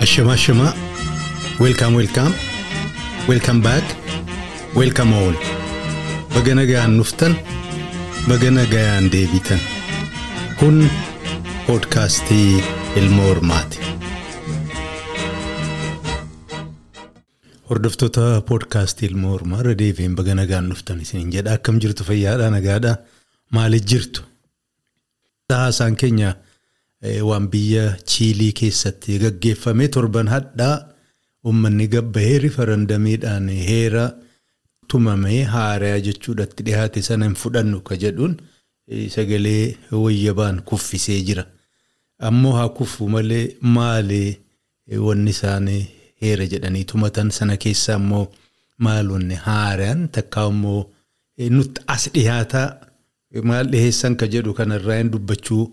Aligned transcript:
Ashama 0.00 0.32
ashama 0.34 0.74
welcome 1.60 1.94
welcome. 1.94 2.34
Welcome 3.28 3.60
back. 3.60 3.84
Welcome 4.74 5.12
all 5.12 5.34
baga 6.36 6.52
nagayaan 6.58 6.94
nuftan 7.00 7.32
baga 8.28 8.50
nagayaan 8.52 9.08
deebitan 9.12 9.60
kun 10.58 10.76
poodkaastii 11.66 12.62
ilma 13.00 13.22
hormaati. 13.28 13.78
Hordoftoota 17.70 18.40
poodkaastii 18.48 19.08
ilma 19.10 19.28
hormaa 19.34 19.60
irra 19.64 19.74
deebiin 19.78 20.14
baga 20.18 20.34
nagaan 20.38 20.68
nuftan 20.70 21.00
isin 21.04 21.32
jedha 21.34 21.56
akkam 21.58 21.80
jirtu 21.82 22.04
fayyaadhaa 22.08 22.50
nagaadhaa 22.56 22.96
maaliif 23.52 23.86
jirtu? 23.92 24.22
Haasaan 25.52 25.96
keenya. 25.96 26.34
waan 27.28 27.44
biyya 27.52 27.82
chiilii 28.10 28.52
keessatti 28.58 29.18
gaggeeffame 29.22 29.86
torban 29.94 30.28
hadhaa 30.32 30.76
uummanni 31.46 31.86
gabbahee 31.92 32.38
rifarandamiidhaan 32.44 33.48
heera 33.68 34.04
tumamee 34.92 35.42
haaraa 35.54 35.98
jechuudhaatti 36.06 36.62
dhiyaate 36.68 37.02
sana 37.08 37.24
hin 37.28 37.34
fudhannu 37.42 37.80
ka 37.90 37.96
jedhuun 38.04 38.34
sagalee 39.14 39.76
wayyabaan 39.92 40.60
kuffisee 40.70 41.20
jira. 41.28 41.44
Ammoo 42.28 42.52
haa 42.58 42.68
kuffu 42.80 43.08
malee 43.14 43.44
maali 43.76 44.20
wanni 45.06 45.30
isaan 45.36 45.68
heera 46.22 46.46
jedhanii 46.52 46.84
tumatan 46.92 47.30
sana 47.38 47.56
keessa 47.64 47.94
ammoo 48.00 48.26
maalonni 48.88 49.34
haaraan 49.46 50.08
takka 50.18 50.42
ammoo 50.50 50.82
nutti 51.56 51.80
as 51.94 52.04
dhiyaataa 52.14 52.68
maal 53.50 53.66
dhiheessan 53.72 54.16
ka 54.22 54.26
jedhu 54.36 54.54
kanarraa 54.60 54.98
hin 55.02 55.10
dubbachuu. 55.16 55.64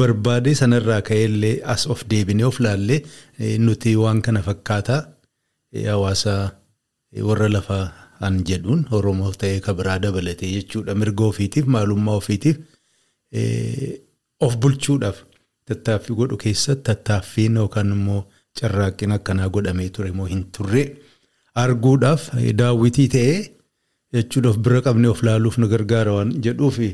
barbaade 0.00 0.52
sanarraa 0.58 1.00
ka'ellee 1.06 1.56
as 1.72 1.82
of 1.94 2.04
deebinee 2.10 2.44
of 2.50 2.58
laallee 2.66 3.00
nuti 3.64 3.90
waan 4.02 4.22
kana 4.28 4.40
fakkaataa 4.46 5.00
hawaasa 5.88 6.34
warra 7.28 7.48
lafaa 7.56 7.82
an 8.20 8.38
jedhuun 8.48 8.84
Oromoo 8.98 9.32
ta'ee 9.32 9.60
kan 9.60 9.76
biraa 9.76 9.98
dabalatee 9.98 10.50
jechuudha. 10.56 10.94
Mirga 10.94 11.24
ofiitiif 11.24 11.66
maalummaa 11.66 12.16
ofiitiif 12.22 12.56
of 14.40 14.56
bulchuudhaaf 14.62 15.18
tattaaffii 15.68 16.16
godhu 16.20 16.36
keessatti 16.44 16.82
tattaaffiin 16.88 17.56
yookaan 17.62 17.90
immoo 17.96 18.20
carraaqqiin 18.60 19.12
akkanaa 19.16 19.48
godhamee 19.54 19.88
ture 19.96 20.10
moo 20.18 20.26
hin 20.32 20.44
turre 20.58 20.82
arguudhaaf 21.62 22.28
daawwitii 22.60 23.08
ta'ee 23.14 23.38
jechuudhaaf 24.18 24.58
bira 24.66 24.80
qabnee 24.88 25.10
of 25.14 25.22
laaluuf 25.28 25.58
nu 25.58 25.68
gargaara 25.68 26.12
waan 26.18 26.32
jedhuufi. 26.48 26.90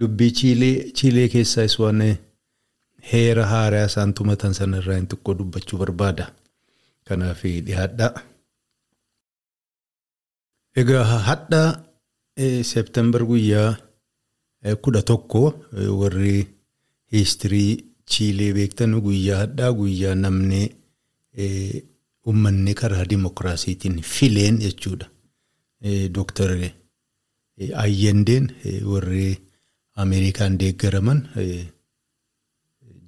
Dubbii 0.00 0.30
Chiilee 0.98 1.28
keessaas 1.32 1.74
waan 1.78 2.02
heera 3.12 3.44
haaraa 3.52 3.84
isaan 3.90 4.14
tumatan 4.20 4.54
sanarraa 4.58 4.96
hin 4.96 5.06
xiqqoo 5.10 5.34
dubbachuu 5.40 5.78
barbaada. 5.82 6.26
Kanaaf 7.08 7.42
dhiyaadhaa. 7.66 8.12
Egaa 10.80 11.04
hadhaa 11.28 11.70
seeptembar 12.70 13.22
guyyaa 13.30 13.70
kudha 14.84 15.02
tokko 15.10 15.42
warri 16.00 16.46
hiistirii 17.12 17.72
Chiilee 18.12 18.52
beektan 18.56 18.94
guyyaa 19.06 19.38
hadhaa 19.42 19.72
guyyaa 19.80 20.14
namni 20.14 20.62
uummanni 22.26 22.74
karaa 22.80 23.04
dimokiraasiitiin 23.10 24.00
fileen 24.02 24.58
jechuudha. 24.64 25.06
Dooktar 26.14 26.50
Ayyandeen 27.84 28.50
warri. 28.92 29.38
Ameerikaan 30.02 30.54
deeggaraman 30.60 31.18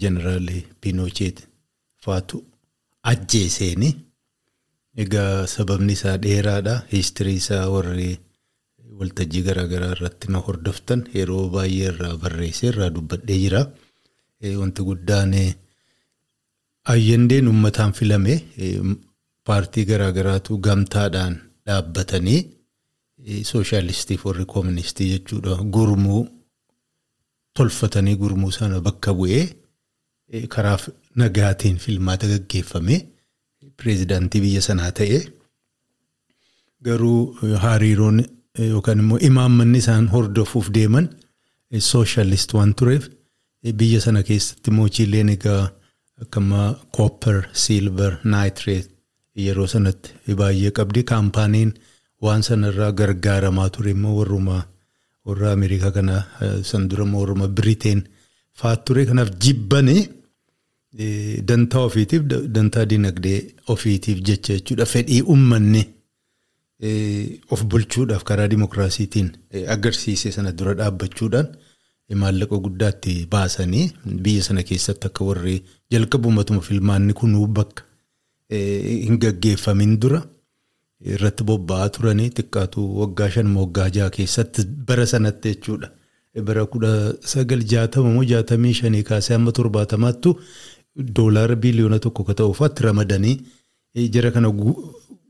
jeneraal 0.00 0.48
Pinochet 0.80 1.38
faatu 2.04 2.44
ajjeeseeni. 3.02 3.88
Egaa 5.02 5.46
sababni 5.46 5.92
isaa 5.98 6.16
dheeraadha. 6.24 6.74
Hiistirii 6.92 7.36
isaa 7.42 7.68
warri 7.74 8.10
waltajjii 9.00 9.42
garaagaraa 9.48 9.92
irratti 9.96 10.30
na 10.32 10.38
hordoftan 10.46 11.00
yeroo 11.18 11.48
baay'ee 11.54 11.88
irraa 11.92 12.16
barreessee 12.24 12.68
irraa 12.72 12.90
dubbadhee 12.96 13.38
jira. 13.44 13.62
Wanti 14.60 14.82
guddaan 14.88 15.32
ayyandeen 16.92 17.48
uummataan 17.48 17.92
filame 17.98 18.34
paartii 19.48 19.84
garaagaraatu 19.90 20.58
gamtaadhaan 20.66 21.34
dhaabbatanii 21.66 22.40
sooshaalistiif 23.50 24.24
warri 24.28 24.44
kooministii 24.54 25.10
jechuudha 25.14 25.56
gurmuu. 25.76 26.22
Tolfatanii 27.56 28.16
gurmuu 28.22 28.50
sana 28.58 28.80
bakka 28.80 29.14
bu'ee 29.18 29.44
karaa 30.54 30.78
nagaatiin 31.22 31.76
filmaata 31.84 32.26
gaggeeffame 32.32 32.96
pireezidaantii 33.84 34.40
biyya 34.44 34.62
sanaa 34.68 34.90
ta'e 34.98 35.18
garuu 36.86 37.20
hariiroon 37.64 38.18
yookaan 38.70 38.98
immoo 39.04 39.18
imaammanni 39.28 39.78
isaan 39.84 40.08
hordofuuf 40.14 40.68
deeman 40.76 41.06
sooshalist 41.90 42.54
waan 42.56 42.74
tureef 42.80 43.04
biyya 43.80 44.00
sana 44.06 44.22
keessatti 44.28 44.70
immoo 44.72 44.88
Chiileen 44.98 45.28
egaa 45.36 45.62
akkama 46.22 46.60
koopper 46.96 47.38
silver 47.64 48.12
naayitireet 48.34 48.86
yeroo 49.46 49.66
sanatti 49.74 50.34
baay'ee 50.40 50.70
qabdi 50.78 51.02
kaampaaniin 51.10 51.70
waan 52.24 52.42
sanarraa 52.48 52.92
gargaaramaa 53.00 53.68
ture 53.74 53.90
immoo 53.96 54.14
warrumaa. 54.20 54.62
warra 55.26 55.52
Ameerikaa 55.56 55.90
kana 55.96 56.16
san 56.70 56.82
dura 56.90 57.04
warra 57.20 57.46
Biriteen 57.58 58.00
fa'aa 58.60 58.76
ture 58.86 59.02
kanaaf 59.10 59.30
jibbanii 59.44 60.02
dantaa 61.50 61.80
ofiitiif 61.90 62.22
dantaa 62.56 62.84
dinagdee 62.90 63.38
ofiitiif 63.74 64.18
jecha 64.28 64.54
jechuudha 64.58 64.86
fedhii 64.86 65.22
uummanni 65.22 65.82
of 67.50 67.64
bulchuudhaaf 67.64 68.24
karaa 68.24 68.48
dimokiraasiitiin 68.48 69.30
agarsiise 69.76 70.32
sana 70.36 70.52
dura 70.58 70.74
dhaabbachuudhaan 70.80 71.48
maallaqa 72.22 72.56
guddaatti 72.66 73.14
baasanii 73.30 73.86
biyya 74.26 74.42
sana 74.48 74.62
keessatti 74.70 75.06
akka 75.10 75.24
warri 75.30 75.56
jalqabumatuma 75.90 76.60
filmaanni 76.68 77.12
kunuu 77.20 77.46
bakka 77.46 77.82
hin 78.50 79.18
gaggeeffamin 79.18 79.98
dura. 80.00 80.22
irratti 81.12 81.44
bobba'aa 81.48 81.88
turanii 81.94 82.30
xiqqaatu 82.36 82.82
waggaa 83.00 83.26
shanuma 83.32 83.60
waggaa 83.64 83.88
jaha 83.96 84.10
keessatti 84.16 84.62
bara 84.88 85.04
sanatti 85.10 85.48
jechuudha. 85.54 85.88
Bara 86.46 86.62
kudha 86.72 86.92
sagal 87.32 87.64
jaatama 87.72 88.10
moo 88.14 88.24
jaatamii 88.30 88.72
shanii 88.78 89.02
kaasee 89.08 89.34
hamma 89.36 89.52
torbaatamaattu 89.58 90.32
doolaara 90.96 91.56
biliyoona 91.64 91.98
tokko 91.98 92.24
ka 92.28 92.34
ta'uufaatti 92.40 92.82
ramadanii 92.88 93.36
jara 94.16 94.30
kana 94.36 94.50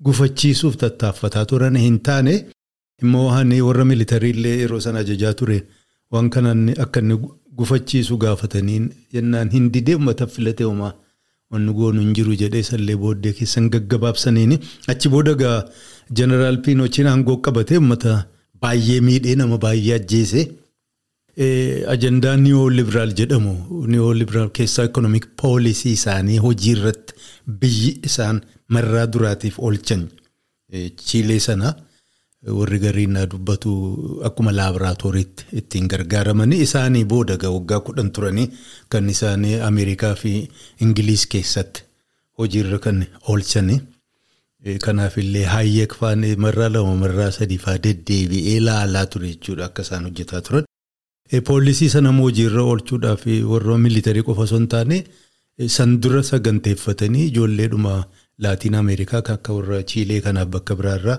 gufachiisuuf 0.06 0.76
tattaaffataa 0.82 1.44
turan 1.52 1.76
hin 1.84 1.98
taane 2.08 2.34
immoo 3.02 3.24
waan 3.28 3.52
warra 3.68 3.84
militariillee 3.92 4.56
yeroo 4.60 4.80
sana 4.86 4.98
ajajaa 5.06 5.32
ture 5.40 5.62
waan 6.12 6.30
kanaan 6.34 6.68
akka 6.86 7.00
inni 7.04 7.18
gufachiisu 7.60 8.16
gaafataniin 8.24 8.90
jennaan 9.16 9.50
hin 9.56 9.72
didee 9.74 9.94
uummata 9.96 10.26
filatee 10.26 10.66
uumaa. 10.66 10.92
Wanni 11.52 11.72
goonu 11.78 12.00
hin 12.00 12.14
jiru 12.18 12.34
jedhee 12.42 12.62
sallee 12.68 12.96
booddee 13.02 13.32
keessan 13.38 13.66
gaggabaabsaniini 13.72 14.56
achi 14.92 15.08
booda 15.14 15.34
gaa 15.42 15.58
jeneraal 16.20 16.56
Piinochiin 16.66 17.06
aangoo 17.10 17.36
qabatee 17.46 17.78
uummata 17.80 18.14
baay'ee 18.62 19.00
miidhee 19.08 19.34
nama 19.40 19.58
baay'ee 19.64 19.94
ajjeese. 19.98 20.40
Ajandaa 21.38 22.36
niyoo 22.36 22.68
libiraal 22.70 23.12
jedhamu 23.20 23.54
niyoo 23.92 24.12
libiraal 24.14 24.50
keessaa 24.58 24.84
ikoonoomik 24.90 25.24
poolisii 25.42 25.92
isaanii 25.98 26.36
hojii 26.44 26.72
irratti 26.76 27.14
biyyi 27.60 27.88
isaan 28.10 28.40
marraa 28.68 29.06
duraatiif 29.12 29.58
oolchan 29.58 30.04
Chiilee 31.06 31.38
sana 31.40 31.72
warri 32.58 32.78
gariin 32.78 33.18
dubbatu 33.32 33.72
akkuma 34.28 34.52
laaboraatooriitti 34.56 35.44
ittiin 35.60 35.88
gargaaramanii 35.88 36.60
isaanii 36.66 37.04
booda 37.04 37.36
waggaa 37.56 37.80
kudhan 37.88 38.10
turanii 38.12 38.46
kan 38.88 39.08
isaanii 39.10 39.58
Ameerikaa 39.70 40.14
fi 40.14 40.32
Ingiliis 40.80 41.26
keessatti 41.26 41.82
hojiirra 42.38 42.78
kan 42.78 43.06
oolchanii. 43.28 43.80
Kanaaf 44.84 45.18
illee 45.18 45.44
Hayyeek 45.44 45.94
faan 46.00 46.22
marraa 46.38 46.68
lama 46.72 46.94
marraa 46.96 47.30
sadii 47.30 47.58
faa 47.58 47.76
deddeebi'ee 47.86 48.60
laalaa 48.60 49.06
ture 49.06 49.28
jechuudha 49.32 49.64
akka 49.66 49.82
isaan 49.82 50.04
hojjetaa 50.08 50.40
turan. 50.40 50.64
Poolisii 51.32 51.88
sana 51.88 52.10
hojiirra 52.12 52.62
oolchuudhaaf 52.62 53.22
warra 53.52 53.78
militarii 53.78 54.22
qofa 54.22 54.42
osoo 54.42 54.58
hin 54.58 54.66
taane 54.68 54.98
san 55.76 55.94
dura 56.02 56.22
saganteeffatanii 56.22 57.26
ijoolleedhuma 57.30 57.94
laatiin 58.46 58.74
Ameerikaa 58.74 59.22
kan 59.22 59.34
akka 59.38 59.52
warra 59.56 59.82
Chiilee 59.82 60.20
kanaaf 60.20 60.48
bakka 60.56 60.76
biraarraa 60.76 61.18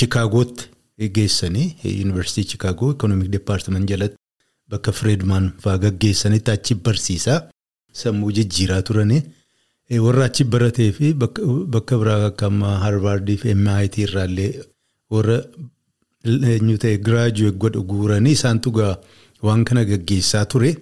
Chikaagootti 0.00 1.08
geessanii 1.18 1.66
yuunivarsiitii 1.84 2.50
Chicaagoo 2.52 2.90
Economic 2.94 3.28
Department 3.36 3.88
jalatti 3.90 4.16
bakka 4.70 4.92
Fredman 4.92 5.50
fa'aa 5.66 5.78
gaggeessanitti 5.84 6.50
achi 6.50 6.74
barsiisaa 6.74 7.40
sammuu 7.92 8.32
jijjiiraa 8.32 8.82
turanii. 8.82 9.22
Warra 10.06 10.24
achi 10.24 10.44
baratee 10.44 10.92
fi 10.92 11.12
bakka 11.14 11.98
biraa 11.98 12.24
akka 12.30 12.46
ammaa 12.46 12.78
Harvardii 12.86 13.36
fi 13.36 13.54
MIT 13.54 13.98
irraallee 14.06 14.50
warra 15.10 15.38
ta'e 16.24 16.96
giraajuweet 17.06 17.56
godhu 17.58 17.82
guuranii 17.84 18.32
isaantu 18.32 18.72
waan 19.42 19.64
kana 19.64 19.84
gaggeessaa 19.84 20.44
ture. 20.46 20.76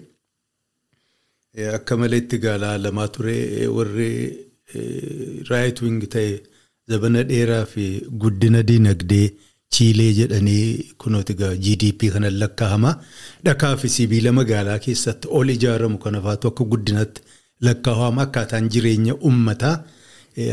Akka 1.74 1.96
malee 1.96 2.18
itti 2.22 2.38
gaalaalamaa 2.38 3.08
ture 3.08 3.66
warri 3.76 4.10
raayit 5.50 5.82
wing 5.82 6.00
ta'e 6.14 6.40
zabana 6.88 7.22
dheeraa 7.24 7.64
fi 7.66 7.86
guddina 8.10 8.62
dinagdee 8.62 9.30
Chiilee 9.72 10.12
jedhanii 10.12 10.92
kunooti 11.00 11.34
GDP 11.34 12.10
kanan 12.12 12.34
lakkaa'ama. 12.38 12.90
Dhakaa 13.44 13.76
fi 13.76 13.88
sibiila 13.88 14.32
magaalaa 14.32 14.78
keessatti 14.78 15.28
ol 15.30 15.48
ijaaramu 15.50 15.98
kana 15.98 16.20
faatu 16.20 16.48
akka 16.48 16.64
guddinatti 16.64 17.22
lakkaa'ama. 17.60 18.22
Akkaataan 18.22 18.68
jireenya 18.68 19.14
uummataa 19.16 19.76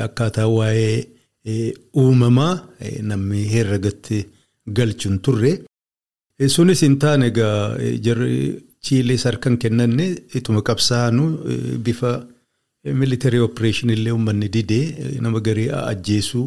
akkaataa 0.06 0.47
waa'ee 0.47 1.63
uumamaa 2.03 2.53
namni 3.09 3.44
herregatti 3.53 4.25
galchuun 4.67 5.19
turre. 5.25 5.51
Sunis 6.56 6.81
hin 6.85 6.97
taane 7.00 7.25
egaa 7.31 7.77
jarri 8.07 8.65
Chiilees 8.85 9.23
harkaan 9.27 9.57
kennanne 9.63 10.06
ituma 10.39 10.61
qabsaa'anu 10.67 11.23
bifa 11.85 12.11
militarii 13.01 13.41
opereeshinii 13.47 13.95
illee 13.97 14.11
uummanni 14.15 14.47
didee 14.53 15.17
nama 15.25 15.39
garii 15.47 15.69
ajjeesuu. 15.91 16.45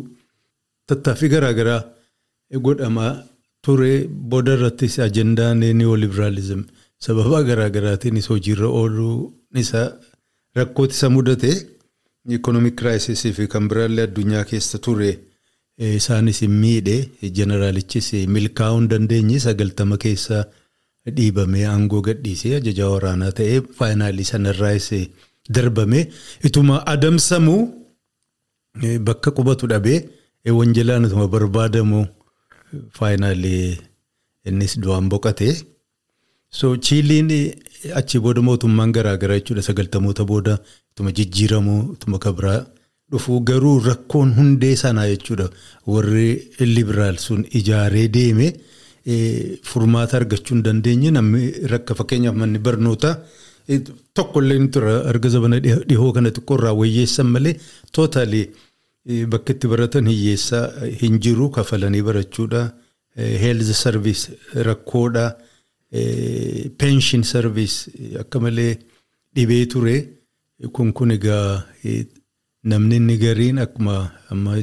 Tattaaffii 0.88 1.28
garaagaraa 1.34 1.82
godhamaa 2.66 3.12
ture 3.64 3.92
booda 4.30 4.54
irrattis 4.56 4.96
ajendaan 5.06 5.60
neoliberalizim 5.80 6.62
sababa 7.06 7.42
garaagaraatiinis 7.50 8.28
hojiirra 8.32 8.68
ooluu 8.80 9.16
isaa 9.64 9.86
rakkooti 10.56 10.94
isa 10.96 11.10
mudate. 11.10 11.52
Ikonomik 12.36 12.76
kiraayisisii 12.78 13.32
fi 13.36 13.46
kan 13.52 13.68
biraallee 13.68 14.04
addunyaa 14.08 14.44
keessa 14.50 14.78
ture 14.78 15.10
isaanis 15.78 16.40
hin 16.44 16.50
miidhe 16.62 16.96
jeneraalichis 17.38 18.12
milkaa'uu 18.36 18.78
hin 18.78 18.88
dandeenye 18.94 19.38
sagaltama 19.46 19.96
keessa 20.04 20.40
dhiibamee 21.16 21.66
aangoo 21.74 22.00
gadhiisee 22.08 22.56
ajajaa 22.56 22.88
waraanaa 22.94 23.32
ta'ee 23.38 23.60
faayinaalii 23.78 24.24
sanarraas 24.32 24.88
darbame 25.58 26.00
ituma 26.50 26.82
adamsamuu 26.94 27.62
bakka 29.08 29.30
qubatu 29.38 29.66
dhabee 29.72 29.98
wanjalaan 30.58 31.04
ituma 31.08 31.28
barbaadamu 31.36 32.04
faayinaalii 32.98 33.78
innis 34.50 34.78
du'aan 34.84 35.08
boqate. 35.12 35.48
So 36.58 36.76
chiiliin 36.76 37.28
achi 38.00 38.18
booda 38.24 38.42
mootummaan 38.46 38.92
garaagaraa 38.96 39.38
jechuudha 39.40 39.62
sagaltamoota 39.68 40.24
booda 40.30 40.54
ituma 40.92 41.12
jijjiiramuu 41.18 41.80
ituma 41.94 42.18
kabraa 42.24 42.58
dhufuu 43.12 43.38
garuu 43.50 43.76
rakkoon 43.88 44.34
hundee 44.38 44.74
sanaa 44.82 45.06
jechuudha 45.12 45.46
warri 45.94 46.26
libiraal 46.74 47.16
sun 47.26 47.44
ijaaree 47.60 48.08
deeme 48.16 48.48
furmaata 49.70 50.16
argachuu 50.20 50.54
hin 50.56 50.62
dandeenye 50.68 51.10
namni 51.18 51.44
rakka 51.74 51.94
fakkeenyaaf 52.00 52.36
manni 52.42 52.58
barnootaa 52.68 53.14
tokkollee 54.18 54.58
ni 54.62 54.68
tura 54.76 54.94
erga 55.14 55.28
zabana 55.36 55.58
dhihoo 55.66 56.12
kana 56.18 56.30
xiqqoorraa 56.36 56.74
wayyeessan 56.82 57.26
malee 57.36 57.54
tootaalii 57.98 58.46
bakka 59.34 59.52
itti 59.56 59.66
baratan 59.72 60.06
hiyyeessaa 60.12 60.64
hin 61.02 61.18
jiru 61.26 61.48
kafalanii 61.56 62.02
barachuudha. 62.08 62.60
Heelz 63.42 63.70
sarviis 63.82 64.20
rakkoodha. 64.68 65.24
Peenshin 66.78 67.22
sarviis 67.32 67.74
akka 68.22 68.40
malee 68.44 68.70
dhibee 69.36 69.64
ture. 69.72 69.96
Kun 70.72 70.92
kun 70.92 71.10
egaa 71.16 71.64
namni 72.64 72.96
inni 72.96 73.16
gariin 73.18 73.56
akkuma 73.58 74.10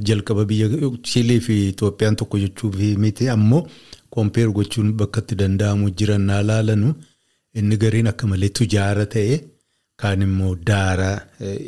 jalqaba 0.07 0.45
biyya 0.49 0.67
Chiilii 1.03 1.39
fi 1.39 1.55
Itoophiyaan 1.69 2.15
tokko 2.15 2.37
jechuuf 2.39 2.75
miti. 2.97 3.29
Ammoo 3.29 3.67
kompeer 4.09 4.49
gochuun 4.51 4.93
bakka 4.99 5.21
itti 5.21 5.35
danda'amu 5.41 5.89
jiran 5.97 6.21
naa 6.29 6.41
laalanu 6.43 6.93
inni 7.55 7.77
gariin 7.77 8.07
akka 8.07 8.27
malee 8.27 8.49
tujaara 8.49 9.05
ta'e 9.05 9.39
kaan 9.97 10.21
immoo 10.21 10.55
daaraa 10.55 11.17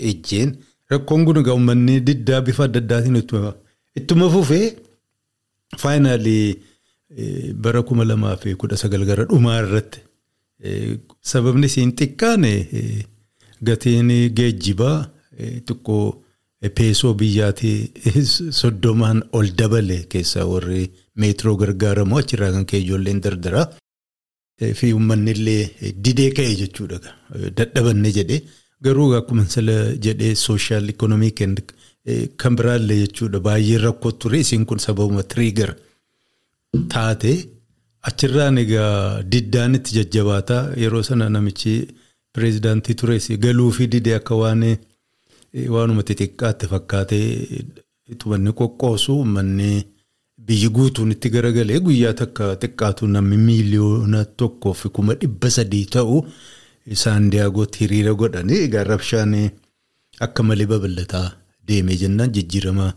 ejjeen. 0.10 0.56
Rakkoon 0.92 1.26
kun 1.26 1.38
egaa 1.42 1.54
uummanni 1.58 2.00
diddaa 2.08 2.42
bifa 2.42 2.64
adda 2.68 2.80
addaatiin 2.80 3.16
ittuma 4.00 4.30
fufee 4.34 4.76
faayinaalii 5.78 6.56
bara 7.64 7.82
kuma 7.84 8.04
lamaa 8.06 8.36
fi 8.42 8.56
kudha 8.56 8.78
sagal 8.78 9.06
gara 9.06 9.26
dhumaa 9.30 9.60
irratti 9.64 10.00
sababni 11.32 11.66
isiin 11.72 11.92
xiqqaane 12.00 12.52
gatiin 13.68 14.10
geejjibaa 14.38 14.98
xiqqoo 15.68 16.21
peesoo 16.70 17.14
biyyaatii 17.14 17.92
soddomaan 18.62 19.22
ol 19.34 19.48
dabale 19.58 19.98
keessaa 20.14 20.46
warri 20.46 20.92
meetiroo 21.16 21.56
gargaaramu 21.62 22.18
achirraa 22.22 22.52
kan 22.56 22.66
ka'e 22.66 22.82
ijoolleen 22.86 23.22
dardara. 23.22 23.68
Fi 24.80 24.94
uummanni 24.94 25.32
illee 25.32 25.94
didee 26.06 26.32
ka'e 26.38 26.56
jechuudha. 26.64 27.00
Dadhabanne 27.58 28.12
jedhee. 28.18 28.42
Garuu 28.82 29.14
akkuma 29.20 29.46
sala 29.46 29.78
jedhee 30.08 30.36
sooshaal 30.36 30.90
ikonomii 30.90 31.32
kan 32.38 32.56
biraallee 32.58 33.00
jechuudha 33.06 33.40
baay'ee 33.48 33.82
rakkoo 33.88 34.12
ture 34.12 34.40
isiin 34.46 34.66
kun 34.66 34.80
sababuma 34.86 35.24
tiriigar 35.24 35.76
taate 36.94 37.34
achirraan 38.10 38.58
egaa 38.64 39.24
diddaan 39.32 39.76
itti 39.80 39.98
jajjabaataa 39.98 40.62
yeroo 40.84 41.04
sana 41.10 41.30
namichi 41.36 41.74
pireezidaantii 42.34 42.96
tures 43.02 43.28
galuu 43.46 43.72
fi 43.78 43.88
didee 43.94 44.16
akka 44.20 44.36
waan 44.42 44.64
waanuma 45.76 46.04
xixiqqaatti 46.08 46.66
fakkaatee 46.74 47.26
tumanni 48.20 48.52
qoqqoosu 48.60 49.12
uummanni 49.18 49.70
biyyi 50.48 50.70
guutuun 50.76 51.12
itti 51.16 51.30
garagalee 51.36 51.80
guyyaa 51.86 52.14
takka 52.22 52.56
xiqqaatu 52.62 53.08
namni 53.16 53.38
miiliyoona 53.48 54.26
tokkoo 54.40 54.74
fi 54.74 54.90
kuma 54.96 55.14
dhibba 55.22 55.50
sadii 55.58 55.86
ta'u. 55.96 56.18
Isaan 56.96 57.30
diyaagootti 57.32 57.80
hiriira 57.84 58.14
godhanii 58.22 58.60
egaa 58.68 58.84
rabshaan 58.92 59.34
akka 60.26 60.44
malee 60.44 60.66
babal'ataa 60.72 61.28
deemee 61.68 61.98
jennaan 62.02 62.32
jijjiirama 62.36 62.88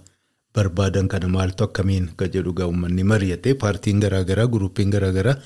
barbaadan 0.55 1.09
kana 1.13 1.29
maaltu 1.35 1.65
akkamiin 1.67 2.07
kan 2.17 2.31
jedhu 2.35 2.51
egaa 2.55 2.67
uummanni 2.71 3.03
mari'ate 3.11 3.55
paartiin 3.63 4.01
garaagaraa 4.05 4.47
guruupiin 4.55 4.91
garaagaraa 4.95 5.37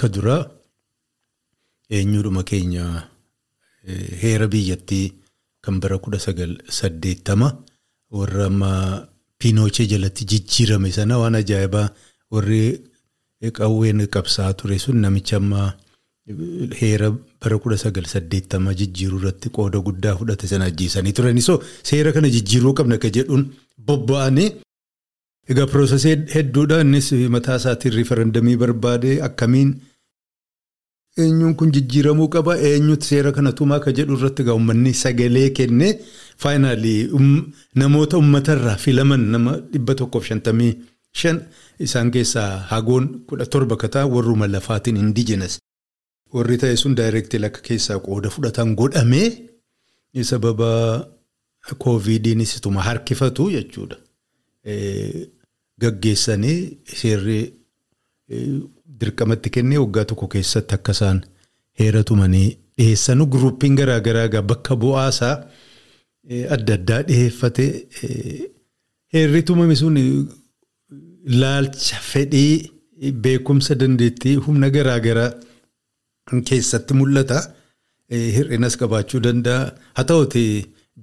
ka 0.00 0.08
duraa 0.14 0.42
eenyudhuma 1.90 2.42
keenya 2.50 2.84
heera 4.22 4.46
biyyattii 4.54 5.06
kan 5.64 5.80
bara 5.82 5.98
kudha 6.04 6.18
sagal 6.26 6.52
saddeettama 6.78 7.48
warra 8.18 8.46
amma 8.50 8.70
piinoochee 9.40 9.86
jalatti 9.92 10.24
jijjiirame 10.30 10.90
sana 10.98 11.18
waan 11.22 11.34
ajaa'ibaa 11.42 11.88
warri 12.32 12.62
qawween 13.58 14.06
qabsaa 14.14 14.52
ture 14.58 14.78
sun 14.78 14.98
namicha 15.04 15.36
ammaa. 15.42 15.68
Heera 16.80 17.08
bara 17.42 17.56
kudha 17.62 17.76
sagal 17.84 18.04
saddeettama 18.14 18.74
jijjiiruu 18.80 19.18
irratti 19.20 19.48
qooda 19.56 19.78
guddaa 19.86 20.16
fudhate 20.18 20.46
sana 20.50 20.64
ajjeesanii 20.70 21.12
turani. 21.18 21.42
So 21.42 21.54
seera 21.90 22.12
kana 22.16 22.28
jijjiiruu 22.36 22.74
qabna 22.80 22.98
kan 23.02 23.12
jedhuun 23.16 23.46
bobba'anii 23.86 24.48
egaa 25.50 25.66
piroosesii 25.72 26.16
hedduudha. 26.34 26.80
Innis 26.84 27.08
mataa 27.36 27.56
isaatiin 27.62 27.94
riifarandamii 27.96 28.56
barbaade 28.62 29.10
akkamiin 29.28 29.70
eenyuun 31.18 31.54
kun 31.58 31.72
jijjiiramuu 31.74 32.28
qaba 32.34 32.56
eenyutu 32.68 33.04
seera 33.10 33.32
kana 33.36 33.52
tumaa 33.52 33.80
kan 33.84 33.94
jedhu 33.98 34.14
irratti 34.18 34.42
egaa 34.42 34.54
uummanni 34.58 34.92
sagalee 35.02 35.48
kennee 35.58 35.92
faayinaalii 36.42 37.00
namoota 37.82 38.16
uummatarraa 38.18 38.76
filaman 38.84 39.20
nama 39.34 39.56
dhibba 39.72 39.94
tokkoof 40.00 40.26
shantamii 40.30 40.72
shan 41.22 41.40
isaan 41.86 42.10
keessaa 42.16 42.50
hagoon 42.72 43.08
kudha 43.28 43.46
torba 43.54 43.76
kataa 43.76 44.06
warruma 44.14 44.46
lafaatiin 44.54 44.96
indijinas. 45.04 45.58
Warri 46.34 46.58
ta'e 46.62 46.76
sun 46.82 46.94
daayireektii 46.98 47.38
lakka 47.44 47.60
keessaa 47.68 47.98
qooda 48.06 48.30
fudhatan 48.34 48.74
godhamee 48.80 49.28
sababa 50.30 50.70
kooviidiinis 51.84 52.56
ituma 52.56 52.82
harkifatu 52.88 53.50
jechuudha. 53.56 53.96
Gaggeessanii 55.80 56.78
seerri 57.00 57.40
dirqamatti 59.00 59.48
kennee 59.56 59.78
waggaa 59.84 60.04
tokko 60.10 60.26
keessatti 60.34 60.74
akka 60.78 60.92
isaan 60.96 61.18
heera 61.80 62.02
tumanii 62.10 62.48
dhiyeessanu 62.78 63.26
guruupiin 63.34 63.76
garaagaraa 63.80 64.42
bakka 64.50 64.76
bu'aasaa 64.82 65.34
adda 66.56 66.74
addaa 66.78 67.02
dhiyeeffate 67.08 67.66
heerri 69.14 69.42
tumame 69.48 69.76
sun 69.82 69.96
ilaalcha 71.32 71.96
fedhii 72.10 73.12
beekumsa 73.24 73.74
dandeettii 73.80 74.34
humna 74.46 74.68
garaagaraa. 74.76 75.30
Keessatti 76.48 76.94
mul'ata. 76.98 77.38
Hir'inas 78.36 78.74
qabaachuu 78.80 79.20
danda'a. 79.26 79.60
Haa 79.96 80.04
ta'uti 80.10 80.42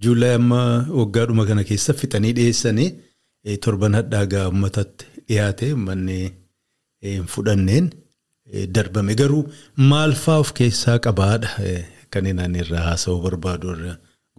juulaa 0.03 0.35
amma 0.39 0.59
waggaadhuma 0.99 1.45
kana 1.49 1.63
keessa 1.69 1.93
fixanii 1.99 2.33
dhiyeessanii 2.37 2.89
torban 3.63 3.93
hadhaagaa 3.99 4.45
uummatatti 4.49 5.05
dhiyaate 5.27 5.71
uummanni 5.73 6.17
hin 7.05 7.25
fudhanneen 7.35 7.89
darbame 8.75 9.13
garuu 9.21 9.43
maal 9.91 10.13
fa'aa 10.23 10.39
of 10.45 10.53
keessaa 10.59 10.97
qabaadha 11.05 11.49
kan 12.15 12.25
inni 12.31 12.59
irraa 12.63 12.83
haasa'uu 12.89 13.19
barbaadu 13.25 13.75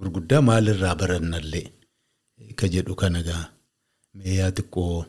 gurguddaa 0.01 0.41
maalirraa 0.49 0.95
barannallee 1.03 1.67
ka 2.61 2.67
jedhu 2.75 2.95
kana 3.03 3.21
gaa 3.29 3.45
meeyaa 4.19 4.51
xiqqoo 4.59 5.05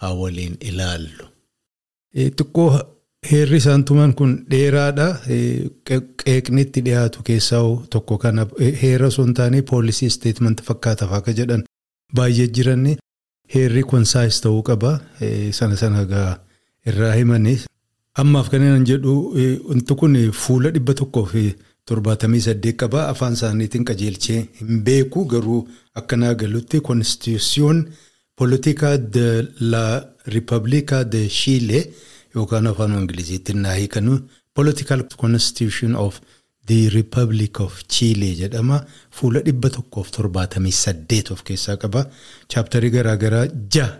haa 0.00 0.14
waliin 0.20 0.54
ilaallu. 0.70 1.24
Xiqqoo 2.38 2.70
heerri 3.30 3.56
isaan 3.62 3.84
tuman 3.88 4.12
kun 4.18 4.32
dheeraadha. 4.50 5.06
Qeeqni 6.24 6.60
itti 6.66 6.80
dhiyaatu 6.86 7.22
keessaa 7.28 7.62
tokko 7.94 8.18
kana 8.24 8.46
heera 8.82 9.06
osoo 9.10 9.24
hin 9.26 9.34
taane 9.40 9.62
poolisii 9.70 10.08
isteetmenti 10.12 10.62
fakkaata 10.68 11.04
fa'aa 11.12 11.24
ka 11.28 11.32
jedhan 11.40 11.62
baay'ee 12.16 12.48
jiran 12.58 12.84
heerri 13.54 13.82
konsaayis 13.92 14.40
ta'uu 14.46 14.62
qaba. 14.70 14.92
Sana 15.58 15.76
sana 15.82 16.04
gaa 16.12 16.30
irraa 16.90 17.14
himanii. 17.18 17.58
Ammaaf 18.22 18.48
kan 18.50 18.62
inni 18.66 18.86
jedhu 18.90 19.14
wanti 19.70 19.94
kun 20.00 20.14
fuula 20.42 20.70
dhibba 20.74 20.94
tokkoo 21.00 21.24
fi 21.32 21.44
torbaatamii 21.88 22.40
saddeet 22.48 22.76
qaba. 22.82 23.08
Afaan 23.12 23.32
isaaniitiin 23.38 23.84
qajeelchee 23.90 24.40
hin 24.60 24.82
beeku 24.86 25.24
garuu 25.32 25.60
akka 26.00 26.16
naa 26.22 26.34
galutti 26.34 26.80
konstitusiyoon 26.88 27.82
poolitikaa 28.36 28.94
la 29.72 29.84
riippablika 30.26 31.04
de 31.04 31.28
Chile 31.28 31.84
yookaan 32.34 32.66
afaan 32.66 32.96
Ingiliziitti 33.00 33.54
naa 33.54 33.74
hiikanu 33.74 34.18
political 34.54 35.02
constitution 35.22 35.94
of 35.96 36.20
the 36.66 36.88
republic 36.90 37.60
of 37.60 37.82
Chile 37.88 38.34
jedhama. 38.40 38.84
Fuula 39.10 39.40
dhibba 39.46 39.70
tokkoof 39.70 40.10
torbaatamii 40.10 40.72
saddeet 40.72 41.30
of 41.30 41.42
keessaa 41.44 41.76
qaba. 41.76 42.06
Chaaptarii 42.48 42.90
garaagaraa 42.90 43.46
ja'a 43.74 43.98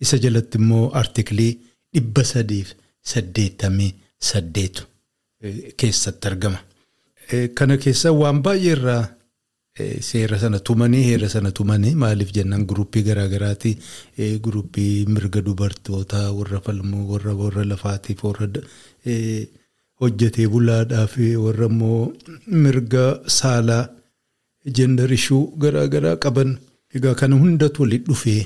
isa 0.00 0.18
jalatti 0.18 0.58
immoo 0.58 0.90
artiklii 1.00 1.52
dhibba 1.96 2.24
sadiif 2.32 2.72
saddeettamii 3.12 3.90
saddeetu 4.30 4.82
keessatti 5.82 6.28
argama. 6.32 6.58
Kana 7.58 7.76
keessa 7.84 8.12
waan 8.22 8.38
baay'ee 8.46 8.72
irraa 8.76 9.02
seera 10.08 10.38
sana 10.42 10.58
tumanii 10.68 11.02
heera 11.06 11.28
sana 11.32 11.50
tumanii 11.58 11.94
maaliif 12.02 12.30
jennaan 12.36 12.62
guruppii 12.70 13.02
garaagaraati 13.08 13.72
guruppii 14.44 14.92
mirga 15.14 15.42
dubartootaa 15.48 16.28
warra 16.38 16.60
falmuu 16.68 17.02
warra 17.12 17.34
warra 17.40 17.64
lafaatiif 17.72 18.22
warra 18.28 18.46
hojjetee 20.00 20.46
bulaadhaa 20.54 21.06
fi 21.16 21.26
warra 21.44 21.66
immoo 21.72 22.00
mirga 22.64 23.04
saalaa 23.38 23.82
jendarishuu 24.78 25.42
garaagaraa 25.64 26.16
qaban 26.24 26.56
egaa 27.00 27.14
kana 27.20 27.36
hundatu 27.42 27.82
walitti 27.82 28.08
dhufee 28.10 28.42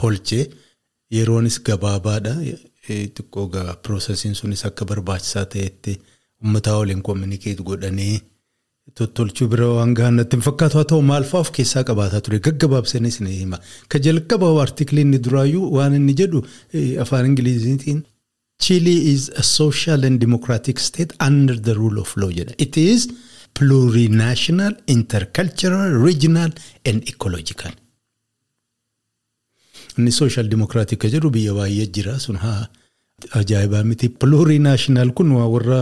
tolchee 0.00 0.44
yeroonis 1.18 1.58
gabaabaadha. 1.68 2.34
Xiqqoo 2.86 3.46
gaa 3.54 3.76
piroosesiin 3.84 4.34
sunis 4.40 4.64
akka 4.68 4.84
barbaachisaa 4.90 5.44
ta'etti 5.54 5.92
uummataa 6.44 6.76
waliin 6.80 7.02
koominikeet 7.08 7.60
godhanii 7.70 8.20
tottolchuu 8.98 9.48
bira 9.52 9.66
waan 9.78 9.92
gahanatti 9.98 10.36
hin 10.36 10.44
fakkaatu 10.46 10.78
haa 10.80 10.88
ta'u 10.92 11.02
maal 11.10 11.24
fa'aa 11.32 11.44
of 11.46 11.50
keessaa 11.58 11.82
qabaataa 11.90 12.20
ture 12.28 12.38
gaggabaabsanis 12.46 13.20
ni 13.24 13.36
hima. 13.40 13.58
Ka 13.88 13.98
jalqaba 14.06 14.48
artikilii 14.62 15.04
inni 15.08 15.18
duraayyuu 15.26 15.66
waan 15.76 15.94
inni 15.98 16.14
jedhu 16.22 16.40
afaan 17.04 17.26
Ingiliziitiin 17.32 18.00
Chile 18.64 18.94
is 19.12 19.22
a 19.42 19.42
social 19.42 20.04
and 20.04 20.20
democratic 20.20 20.78
state 20.78 21.12
under 21.28 21.56
the 21.68 21.74
rule 21.74 21.98
of 22.00 22.16
law 22.16 22.30
jedha. 22.38 22.54
It 22.58 22.76
is 22.76 23.08
plurinational, 23.58 24.72
intercultural, 24.96 25.92
regional 26.08 26.50
and 26.84 27.02
ecological. 27.12 27.72
Inni 29.98 30.12
sooshaal 30.18 30.48
dimokiraatik 30.50 31.02
jedhu 31.14 31.30
biyya 31.36 31.54
baay'ee 31.58 31.86
jira 31.96 32.18
sun 32.24 32.36
haa 32.44 32.68
ajaa'ibaa 33.40 33.84
miti. 33.84 34.08
Plurinaashinaal 34.08 35.12
kun 35.14 35.32
warra 35.32 35.80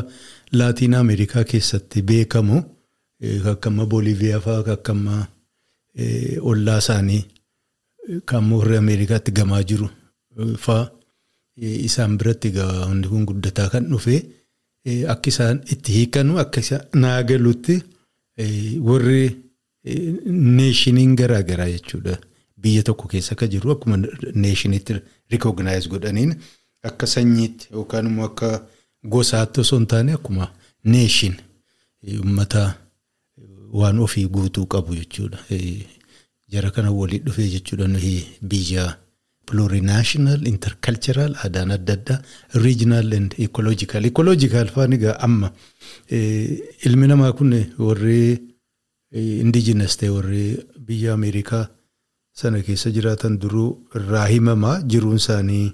Laatiin 0.52 0.94
Ameerikaa 0.94 1.44
keessatti 1.44 2.02
beekamu 2.02 2.58
akka 3.52 3.68
amma 3.70 3.86
Booliiviyaa 3.86 4.40
fa'aa 4.46 4.72
akka 4.76 4.92
amma 4.96 5.16
ollaa 6.50 6.78
isaanii 6.84 7.22
kan 8.30 8.50
warri 8.52 8.76
Ameerikaatti 8.82 9.32
gamaa 9.38 9.62
jiru 9.72 9.88
fa'aa 10.66 10.86
isaan 11.88 12.16
biratti 12.18 12.48
egaa 12.52 12.86
hundi 12.88 13.08
kun 13.12 13.24
guddataa 13.28 13.68
kan 13.74 13.84
dhufe 13.92 14.16
akka 15.14 15.28
isaan 15.34 15.56
itti 15.74 15.90
hiikanu 15.98 16.38
akka 16.44 16.60
isaan 16.66 16.84
naagalutti 17.04 17.76
warri 18.88 19.22
neeshiniin 20.56 21.14
garaagaraa 21.20 21.68
jechuudha. 21.74 22.16
Biyya 22.62 22.82
tokko 22.82 23.08
keessa 23.08 23.32
akka 23.36 23.46
jiru 23.46 23.70
akkuma 23.72 23.96
neeshiniitti 24.34 24.94
rikognaayiz 25.30 25.86
godhaniin 25.88 26.32
akka 26.90 27.06
sanyiitti 27.06 27.68
yookaan 27.72 28.06
immoo 28.10 28.24
akka 28.30 28.48
gosaatti 29.14 29.60
osoo 29.60 29.78
hin 29.78 29.86
taane 29.92 30.12
akkuma 30.18 30.48
neeshin 30.84 31.36
uummata 32.14 32.62
waan 33.80 33.98
ofii 34.06 34.26
guutuu 34.28 34.66
qabu 34.66 34.94
jechuudha. 34.96 35.38
Jara 36.52 36.70
kana 36.70 36.90
waliin 36.92 37.24
dhufee 37.26 37.48
jechuudha 37.54 37.86
biyya 38.42 38.96
plurinational 39.46 40.46
intercultural 40.46 41.34
aadaan 41.44 41.70
adda 41.76 41.92
addaa 41.98 42.22
regional 42.64 43.12
and 43.18 43.34
ecological 43.38 44.04
ecological 44.04 44.66
faan 44.74 44.92
egaa 44.92 45.16
amma 45.26 45.52
ilmi 46.86 47.06
namaa 47.08 47.32
kun 47.32 47.52
warri 47.78 48.20
indigenous 49.12 49.96
ta'e 49.96 50.08
warri 50.10 50.44
biyya 50.86 51.14
Ameerikaa. 51.14 51.68
Sana 52.38 52.58
keessa 52.66 52.90
jiraatan 52.96 53.38
duruu 53.42 53.68
irraa 53.98 54.26
himamaa 54.32 54.76
jiruun 54.92 55.16
isaanii 55.22 55.66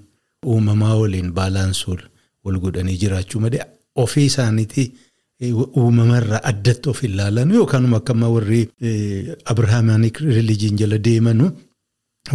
uumamaa 0.51 0.95
waliin 1.01 1.31
baalaansuun 1.39 2.01
wal 2.43 2.57
godhanii 2.63 2.97
jiraachuu 3.03 3.39
malee 3.43 3.65
ofii 4.03 4.25
isaaniitii 4.31 4.87
uumamarraa 5.81 6.41
addatti 6.51 6.89
of 6.91 7.03
ilaalan 7.07 7.51
yookaan 7.57 7.93
akka 7.99 8.13
ammaa 8.15 8.29
warri 8.35 8.61
abrahaamaanik 9.53 10.17
riilijiin 10.35 10.77
jala 10.81 10.97
deemanu 11.07 11.51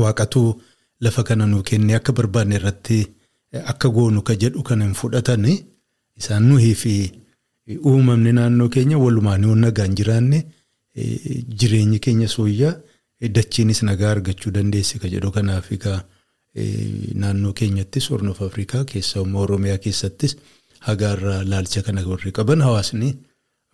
waaqatu 0.02 0.42
lafa 1.06 1.22
kana 1.28 1.46
nu 1.52 1.62
kennee 1.70 1.96
akka 2.00 2.12
barbaanne 2.18 2.54
irratti 2.60 2.98
akka 3.72 3.88
goonu 3.96 4.22
ka 4.28 4.34
jedhu 4.42 4.62
kan 4.68 4.82
hin 4.86 4.94
fudhatani 5.00 5.54
isaan 6.20 6.44
nuhii 6.50 6.74
fi 6.82 6.94
uumamni 7.90 8.32
naannoo 8.38 8.68
keenya 8.74 8.98
walumaan 9.04 9.46
nagaan 9.64 9.94
jiraanne 9.98 10.38
jireenyi 11.60 11.98
keenya 12.04 12.28
sooyyaa. 12.28 12.74
Dachiinis 13.28 13.82
nagaa 13.82 14.10
argachuu 14.16 14.50
dandeesse 14.52 14.98
ka 14.98 15.08
jedhu 15.08 15.30
kanaaf 15.30 15.66
egaa 15.76 15.98
naannoo 17.22 17.52
keenyattis 17.52 18.08
hornoof 18.10 18.40
Afrikaa 18.42 18.84
keessumaa 18.84 19.40
Oromiyaa 19.42 19.78
keessattis 19.78 20.36
hagaarraa 20.88 21.42
ilaalcha 21.42 21.82
kana 21.82 22.06
warri 22.08 22.32
qaban 22.38 22.62
hawaasni 22.66 23.10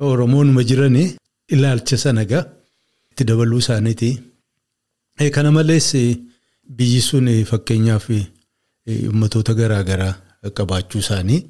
Oromoonuma 0.00 0.62
jiranii 0.70 1.16
ilaalcha 1.54 1.96
sana 2.04 2.22
egaa 2.26 2.44
itti 3.10 3.24
dabaluu 3.24 3.58
isaaniiti. 3.58 4.10
Kana 5.34 5.50
malees 5.52 5.92
biyyi 6.76 7.00
sun 7.00 7.28
fakkeenyaaf 7.50 8.08
uummatoota 8.10 9.54
garaagaraa 9.54 10.14
qabaachuu 10.58 10.98
isaanii 11.04 11.40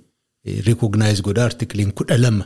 rikognaayiz 0.67 1.23
godha 1.23 1.45
artikiliin 1.45 1.93
kudha 1.93 2.19
lama 2.19 2.45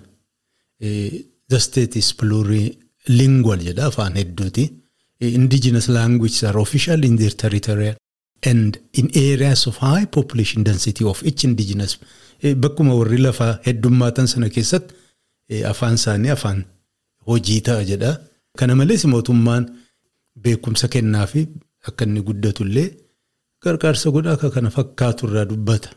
the 1.50 1.58
state 1.60 1.96
is 1.98 2.14
plurilingual 2.14 3.60
jedha 3.68 3.86
afaan 3.90 4.14
hedduuti. 4.16 4.64
Indigenous 5.20 5.88
languages 5.88 6.44
are 6.44 6.58
official 6.60 7.04
in 7.04 7.16
their 7.16 7.30
territory 7.42 7.94
and 8.50 8.78
in 8.92 9.10
areas 9.14 9.66
of 9.66 9.76
high 9.76 10.06
population 10.06 10.64
density 10.64 11.04
of 11.04 11.22
each 11.22 11.44
indigenous 11.44 11.98
bakkuma 12.64 12.94
warri 13.00 13.18
lafaa 13.26 13.52
heddummaatan 13.66 14.26
sana 14.32 14.48
keessatti 14.48 14.94
afaan 15.72 15.94
isaanii 16.00 16.30
afaan 16.36 16.64
hojii 17.28 17.60
ta'a 17.66 17.84
jedha. 17.90 18.12
Kana 18.58 18.74
malees 18.80 19.04
mootummaan 19.12 19.64
beekumsa 20.44 20.88
kennaa 20.94 21.26
fi 21.32 21.42
akka 21.88 22.04
inni 22.08 22.22
guddatullee 22.28 22.88
gargaarsa 23.64 24.10
godhaa 24.14 24.34
akka 24.38 24.50
kana 24.56 24.70
fakkaatu 24.76 25.26
irraa 25.28 25.44
dubbata. 25.50 25.90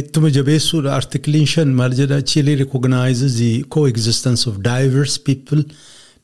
Ittuma 0.00 0.30
jabeessuudha 0.36 0.94
artikiliin 1.00 1.46
shan 1.54 1.70
maal 1.78 1.92
jedha 2.00 2.22
Chile 2.30 2.56
recognizes 2.62 3.36
the 3.42 3.52
coexistence 3.74 4.42
of 4.50 4.54
diverse 4.70 5.16
people 5.28 5.62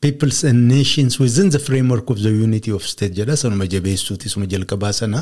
peoples 0.05 0.39
and 0.49 0.59
nations 0.77 1.13
within 1.23 1.49
the 1.55 1.61
framework 1.67 2.09
of 2.15 2.19
the 2.25 2.33
unity 2.45 2.71
of 2.77 2.83
state 2.93 3.13
jedha 3.19 3.37
sanuma 3.43 3.67
jabeessuuti 3.75 4.29
suma 4.33 4.45
jalqabaa 4.55 4.93
sana 5.01 5.19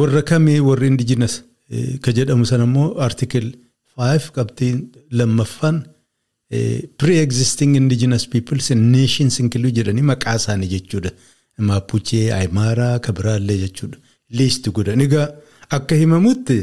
warra 0.00 0.22
kamii 0.30 0.60
warri 0.68 0.86
indigenous 0.92 1.34
ka 2.04 2.12
jedhamu 2.18 2.46
sana 2.52 2.64
immoo 2.70 2.88
article 3.08 3.48
5 4.06 4.30
qabxiin 4.38 4.78
lammaffaan 5.18 5.76
pre-existing 7.00 7.70
indigenous 7.82 8.24
peoples 8.34 8.66
and 8.74 8.82
nations 8.98 9.34
include 9.44 9.76
jedhanii 9.78 10.06
maqaa 10.12 10.36
isaanii 10.40 10.68
jechuudha. 10.74 11.10
Maapuchee, 11.68 12.26
Aymaaraa, 12.38 12.98
Kabiraallee 13.06 13.58
jechuudha. 13.64 13.98
Liisti 14.38 14.70
godhan. 14.76 15.00
Egaa 15.06 15.26
akka 15.76 15.94
himamutti 16.02 16.58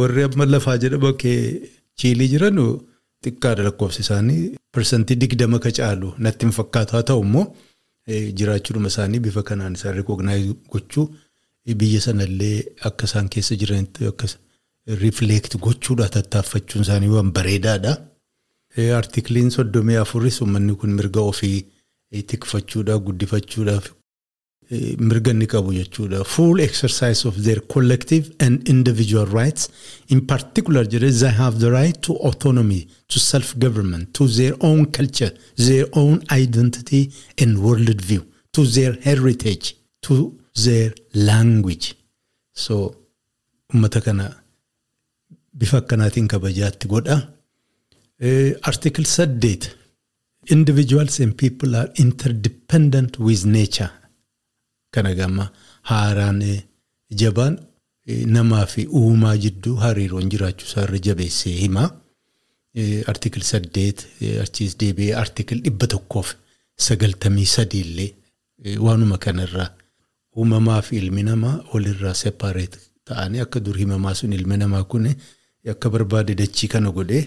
warri 0.00 0.22
amma 0.28 0.44
lafaa 0.54 0.76
jedha 0.84 0.98
bakkee 1.06 1.38
Chiilii 2.00 2.28
jiran 2.34 2.58
xiqqaadha 3.24 3.62
lakkoofsi 3.68 4.00
isaanii 4.04 4.42
parsantii 4.74 5.16
digdama 5.22 5.58
ka 5.64 5.70
caalu 5.78 6.12
natti 6.26 6.46
hin 6.46 6.52
fakkaatu 6.58 6.92
haa 6.96 7.02
ta'u 7.10 7.22
immoo 7.28 7.46
jiraachuudhuma 8.38 8.88
isaanii 8.92 9.20
bifa 9.26 9.42
kanaan 9.48 9.74
isaan 9.78 9.94
rikognaayiz 10.00 10.52
gochuu 10.74 11.06
biyya 11.80 12.00
sanallee 12.06 12.56
akka 12.90 13.04
isaan 13.10 13.28
keessa 13.34 13.56
jiranitti 13.62 14.06
akka 14.12 14.26
rifleekti 15.02 15.58
gochuudha 15.66 16.08
tattaaffachuun 16.14 16.82
isaanii 16.86 17.08
waan 17.16 17.32
bareedaadha. 17.36 17.92
Artikiliin 18.96 19.50
soddomii 19.56 19.96
afuris 20.02 20.40
uummanni 20.42 20.74
kun 20.80 20.90
mirga 20.98 21.20
ofii 21.30 21.58
tikfachuudhaaf 22.30 23.00
guddifachuudhaaf 23.06 23.86
mirga 24.70 25.32
inni 25.32 25.46
qabu 25.46 25.72
jechuudha. 25.74 26.24
Full 26.24 26.60
exercise 26.60 27.24
of 27.24 27.42
their 27.42 27.60
collective 27.60 28.32
and 28.38 28.68
individual 28.68 29.26
rights. 29.26 29.68
In 30.08 30.26
particular, 30.26 30.84
they 30.84 31.30
have 31.30 31.58
the 31.58 31.70
right 31.72 32.00
to 32.02 32.14
autonomy, 32.14 32.88
to 33.08 33.18
self-government, 33.18 34.14
to 34.14 34.28
their 34.28 34.54
own 34.60 34.86
culture, 34.86 35.32
their 35.56 35.86
own 35.92 36.22
identity 36.30 37.12
and 37.38 37.58
worldview, 37.58 38.24
to 38.52 38.64
their 38.64 38.92
heritage, 39.02 39.74
to 40.02 40.38
their 40.64 40.94
language. 41.14 41.94
So, 42.52 42.94
uummata 43.72 44.00
kana 44.00 44.36
bifa 45.52 45.78
akkanaatiin 45.78 46.28
kabajaatti 46.28 46.88
godha. 46.88 47.28
Article 48.62 49.04
saddeet. 49.04 49.74
Individuals 50.46 51.20
and 51.20 51.36
people 51.36 51.76
are 51.76 51.90
interdependent 51.96 53.18
with 53.18 53.44
nature. 53.44 53.90
Kana 54.94 55.14
gama 55.14 55.50
haaraan 55.90 56.40
jabaan 57.22 57.58
namaa 58.36 58.66
fi 58.66 58.86
uumaa 59.00 59.36
jidduu 59.44 59.76
hariiroon 59.84 60.30
jiraachuu 60.32 60.66
isaarra 60.70 60.98
jabeessee 61.06 61.52
hima. 61.62 61.84
Artikil 63.12 63.42
saddeet 63.52 64.06
achiis 64.44 64.76
deebi'ee 64.80 65.14
artikil 65.24 65.60
dhibba 65.64 65.86
tokkoof 65.94 66.28
sagaltamii 66.86 67.46
sadiillee 67.56 68.10
waanuma 68.86 69.18
kanarraa 69.24 69.68
uumamaa 70.36 70.82
fi 70.88 70.96
ilmi 71.02 71.22
namaa 71.28 71.56
walirraa 71.72 72.14
sepaareet 72.22 72.78
ta'anii 73.10 73.40
akka 73.44 73.60
dur 73.64 73.76
himamaa 73.82 74.14
sun 74.20 74.32
ilmi 74.38 74.56
namaa 74.62 74.84
kun 74.92 75.08
akka 75.74 75.90
barbaade 75.94 76.34
dachii 76.42 76.68
kana 76.74 76.90
godhee 76.98 77.24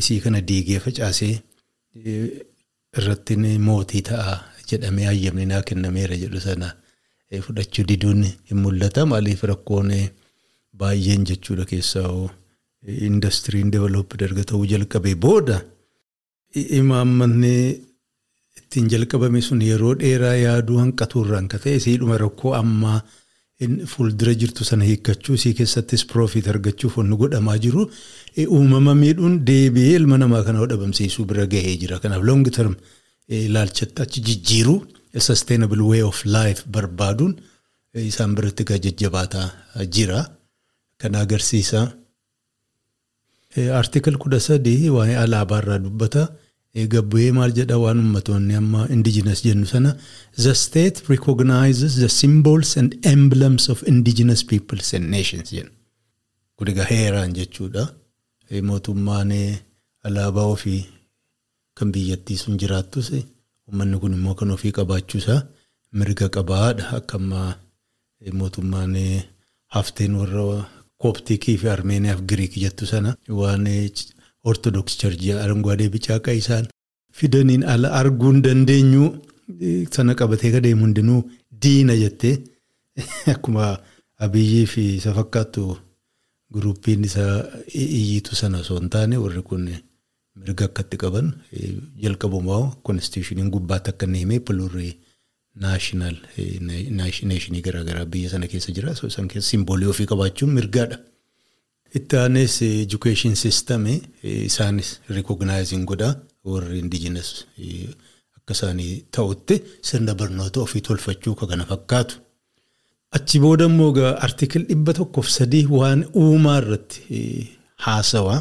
isii 0.00 0.20
kana 0.26 0.40
diigee 0.48 0.80
facaasee 0.86 1.32
irratti 2.98 3.36
mootii 3.68 4.02
ta'a 4.10 4.34
jedhamee 4.72 5.06
hayyamni 5.10 5.46
naa 5.52 5.62
kennameera 5.70 6.16
jedhu 6.24 6.40
sana 6.46 6.68
fudhachuu 7.46 7.84
diduun 7.90 8.22
hin 8.50 8.58
mul'ata. 8.64 9.06
Maaliif 9.12 9.42
rakkoon 9.52 9.90
baay'een 10.80 11.24
jechuudha 11.30 11.64
keessaa 11.72 12.10
indastiriin 13.08 13.70
developed 13.76 14.20
erga 14.26 14.44
ta'uu 14.50 14.66
jalqabee 14.72 15.14
booda 15.26 15.56
imaammanni 16.80 17.54
ittiin 18.58 18.88
jalqabame 18.92 19.40
sun 19.48 19.60
yeroo 19.70 19.94
dheeraa 20.02 20.34
yaaduu 20.46 20.78
hanqatuurraan 20.82 21.48
ka 21.52 21.58
ta'e 21.64 21.78
siidhuma 21.86 22.18
rakkoo 22.24 22.52
ammaa 22.60 23.00
fuuldura 23.92 24.32
jirtu 24.42 24.64
sana 24.70 24.84
hiikkachuu 24.88 25.34
isii 25.38 25.52
keessattis 25.58 26.04
piroofiit 26.12 26.46
argachuuf 26.52 26.96
wanni 27.00 27.16
godhamaa 27.22 27.58
jiru 27.64 27.82
uumama 28.58 28.94
miidhuun 29.02 29.34
deebi'ee 29.50 29.94
ilma 30.00 30.18
namaa 30.22 30.42
kana 30.46 30.66
dhabamsiisuu 30.72 31.24
bira 31.32 31.46
gahee 31.54 31.76
jira. 31.82 31.98
Kanaaf 32.04 32.22
long 32.30 32.44
term 32.58 32.74
ilaalchatti 33.28 34.02
achi 34.02 34.20
jijjiiruu 34.28 34.78
sustainable 35.28 35.82
way 35.90 36.02
of 36.02 36.24
life 36.24 36.62
barbaaduun 36.74 37.32
isaan 37.94 38.34
biratti 38.36 38.64
kan 38.64 38.80
jajjabaataa 38.84 39.48
jira. 39.94 40.20
Kana 41.00 41.20
agarsiisa. 41.24 41.80
Artikal 43.80 44.16
kudha 44.22 44.40
sadii 44.40 44.88
waa'ee 44.96 45.16
alaabaarraa 45.24 45.78
dubbata. 45.86 46.22
Gabbu'ee 46.94 47.32
maal 47.38 47.52
jedha 47.58 47.78
waan 47.84 47.98
ummatoonni 48.04 48.54
amma 48.60 48.86
indigenous 48.96 49.40
jennu 49.46 49.66
sana. 49.66 49.96
The 50.44 50.54
state 50.54 51.02
recognizes 51.08 51.96
the 52.02 52.08
symbols 52.08 52.76
and 52.76 52.94
emblems 53.14 53.68
of 53.72 53.82
indigenous 53.92 54.44
peoples 54.52 54.94
and 54.94 55.10
nations 55.16 55.50
jenna. 55.56 55.70
Kun 56.56 56.68
egaa 56.72 56.86
heeraan 56.92 57.32
jechuudha. 57.38 57.84
Mootummaan 58.70 59.32
alaabaa 60.04 60.46
ofii 60.54 60.80
kan 61.80 61.92
biyyattii 61.96 62.38
sun 62.42 62.60
jiraattus 62.62 63.10
uummanni 63.16 64.00
kun 64.02 64.16
immoo 64.18 64.34
kan 64.40 64.54
ofii 64.56 64.76
qabaachuusaa 64.78 65.40
mirga 65.98 66.28
qabaadha. 66.36 66.84
Akka 66.98 67.16
ammaa 67.20 67.50
mootummaan 68.40 68.96
hafteen 69.74 70.14
warra 70.20 70.44
kooptikii 71.02 71.56
fi 71.62 71.68
armeeniyaaf 71.76 72.20
giriik 72.30 72.54
jettu 72.64 72.86
sana 72.92 73.14
waan 73.40 73.66
ortodoks 74.50 74.96
charjii 75.00 75.32
aranguwaadee 75.44 75.88
bicaa 75.94 76.18
qaisaan 76.26 76.66
fidaniin 77.18 77.64
ala 77.72 77.92
arguu 78.00 78.32
hin 78.32 78.42
dandeenyu 78.46 79.04
sana 79.96 80.14
qabatee 80.20 80.52
ka 80.54 80.62
deemu 80.66 80.86
hundinuu 80.86 81.20
diina 81.62 81.96
jettee 82.02 82.34
akkuma 83.34 83.68
abiyyii 84.26 84.66
fi 84.72 84.84
isa 84.96 85.14
fakkaattu 85.18 85.66
guruuppiin 86.52 87.04
isaa 87.10 87.34
iyyiitu 87.84 88.36
sana 88.42 88.62
osoo 88.64 88.78
hin 88.80 88.90
taane 88.96 89.22
warri 89.24 89.42
kun 89.50 89.68
mirga 90.38 90.64
akkatti 90.68 90.96
qaban 91.02 91.26
jalqabumaa 92.04 92.62
konstitushiniin 92.86 93.50
gubbaatti 93.54 93.90
akka 93.92 94.06
inni 94.08 94.18
himee 94.24 94.40
piluurri 94.48 94.90
naashinaal 95.64 96.16
neeshinii 97.30 97.62
garaagaraa 97.66 98.06
biyya 98.14 98.30
sana 98.34 98.46
keessa 98.52 98.72
jira 98.76 98.92
isaan 99.10 99.28
keessa 99.32 99.50
simboolii 99.52 99.88
ofii 99.92 100.06
qabaachuun 100.12 100.52
mirgaadha. 100.58 100.96
Itti 101.98 102.16
aanes 102.22 102.54
education 102.62 103.34
system 103.44 103.82
isaanis 104.22 104.88
recognizing 105.16 105.84
godha 105.90 106.10
warri 106.50 106.78
indigenous 106.84 107.30
akka 108.36 108.52
isaanii 108.58 108.92
ta'utti 109.16 109.56
sirna 109.88 110.14
barnoota 110.20 110.60
ofii 110.66 110.82
tolfachuu 110.88 111.34
kana 111.40 111.64
fakkaatu. 111.72 112.14
Achi 113.16 113.38
booda 113.42 113.64
immoo 113.70 113.90
artikil 114.26 114.62
dhibba 114.70 114.92
tokkoof 115.00 115.28
sadii 115.38 115.64
waan 115.78 116.00
uumaa 116.22 116.58
irratti 116.62 117.26
haasawaa. 117.86 118.40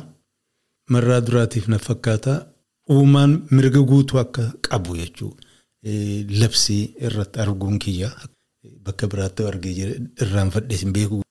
Marraa 0.93 1.21
duraatiif 1.27 1.67
na 1.67 1.77
fakkaata 1.87 2.33
uumaan 2.95 3.31
mirga 3.55 3.81
guutuu 3.91 4.19
akka 4.23 4.43
qabu 4.67 4.97
jechuudha. 5.01 5.43
Labsii 6.41 6.83
irratti 7.07 7.39
arguun 7.45 7.79
kiyya 7.85 8.09
bakka 8.85 9.07
biraatti 9.11 9.47
argee 9.51 9.73
jira 9.79 9.93
irraan 10.23 10.49
fadhees 10.55 10.81
hin 10.85 10.93
beeku. 10.97 11.21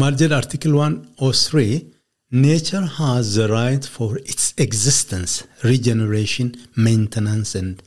Maal 0.00 0.14
jedha 0.22 0.36
artikil 0.42 0.72
103 0.80 1.94
Nature 2.30 2.86
has 2.98 3.34
the 3.36 3.48
right 3.48 3.84
for 3.86 4.18
its 4.18 4.52
existence, 4.58 5.44
regeneration, 5.64 6.54
maintenance 6.76 7.54
and 7.54 7.82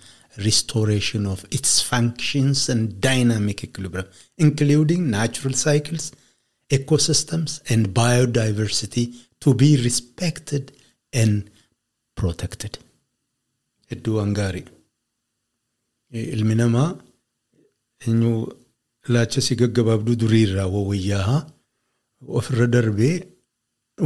restoration 0.45 1.27
of 1.27 1.45
its 1.51 1.79
functions 1.79 2.67
and 2.67 2.99
dynamic 2.99 3.63
equilibrium, 3.63 4.07
including 4.39 5.11
natural 5.11 5.53
cycles, 5.53 6.11
ecosystems 6.71 7.61
and 7.69 7.93
biodiversity 7.93 9.13
to 9.41 9.49
be 9.61 9.69
respected 9.87 10.63
and 11.21 11.35
protected. 12.19 12.73
Hedduu 13.89 14.15
waan 14.17 14.33
gaarii. 14.39 14.65
Ilmi 16.35 16.55
namaa 16.61 16.89
eenyu 18.07 18.31
ilaalcha 19.07 19.41
si 19.45 19.55
gaggabaabduu 19.61 20.15
durii 20.21 20.43
irraa 20.47 20.67
wawwayyaa 20.75 21.37
ofirra 22.39 22.67
darbee 22.75 23.15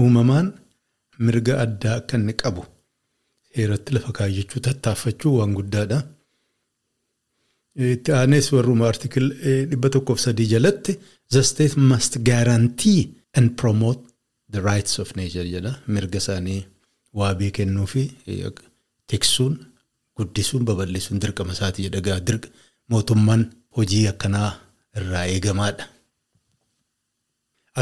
uumamaan 0.02 0.48
mirga 1.26 1.54
addaa 1.64 1.96
akka 2.00 2.18
inni 2.20 2.34
qabu 2.42 2.64
seeratti 3.50 3.92
lafa 3.96 4.12
kaayyachuu 4.20 4.62
tattaaffachuu 4.68 5.34
waan 5.40 5.54
guddaadha. 5.58 6.00
Itti 7.94 8.12
aanes 8.20 8.48
warruma 8.56 8.86
artikil 8.92 9.26
dhibba 9.70 9.90
tokkoof 9.96 10.20
sadii 10.26 10.48
jalatti 10.54 10.94
the 11.34 11.42
state 11.52 11.76
must 11.92 12.14
guarantee 12.30 13.02
and 13.38 13.48
promote 13.62 14.02
the 14.54 14.62
rights 14.70 14.94
of 15.04 15.16
nature 15.20 15.46
jedha 15.56 15.72
mirga 15.96 16.18
isaanii 16.24 16.60
waabii 17.20 17.52
kennuu 17.58 17.88
fi 17.94 18.04
tiksuun 19.12 19.54
guddisuun 20.18 20.64
babal'isuun 20.70 21.20
dirqama 21.24 21.54
isaati 21.58 21.80
jedha 21.88 22.20
dirqa 22.30 22.50
mootummaan 22.94 23.44
hojii 23.78 24.06
akkanaa 24.14 24.50
irraa 25.00 25.26
eegamaadha. 25.34 25.86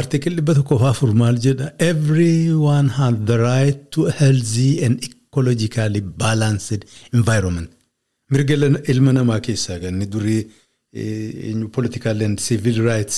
Artikil 0.00 0.34
dhibba 0.38 0.54
tokkoof 0.58 0.82
afur 0.90 1.10
maal 1.22 1.36
jedha 1.46 1.66
everyone 1.90 2.88
has 2.98 3.14
the 3.30 3.36
right 3.48 3.78
to 3.94 4.00
healthy 4.20 4.70
and 4.84 4.94
ecologically 5.08 6.00
balanced 6.24 6.80
environment. 7.18 7.70
Mirga 8.32 8.54
ilma 8.92 9.12
namaa 9.18 9.40
keessaa 9.46 9.78
ganni 9.84 10.06
durii 10.14 10.42
political 11.76 12.16
and 12.26 12.38
civil 12.48 12.76
rights 12.90 13.16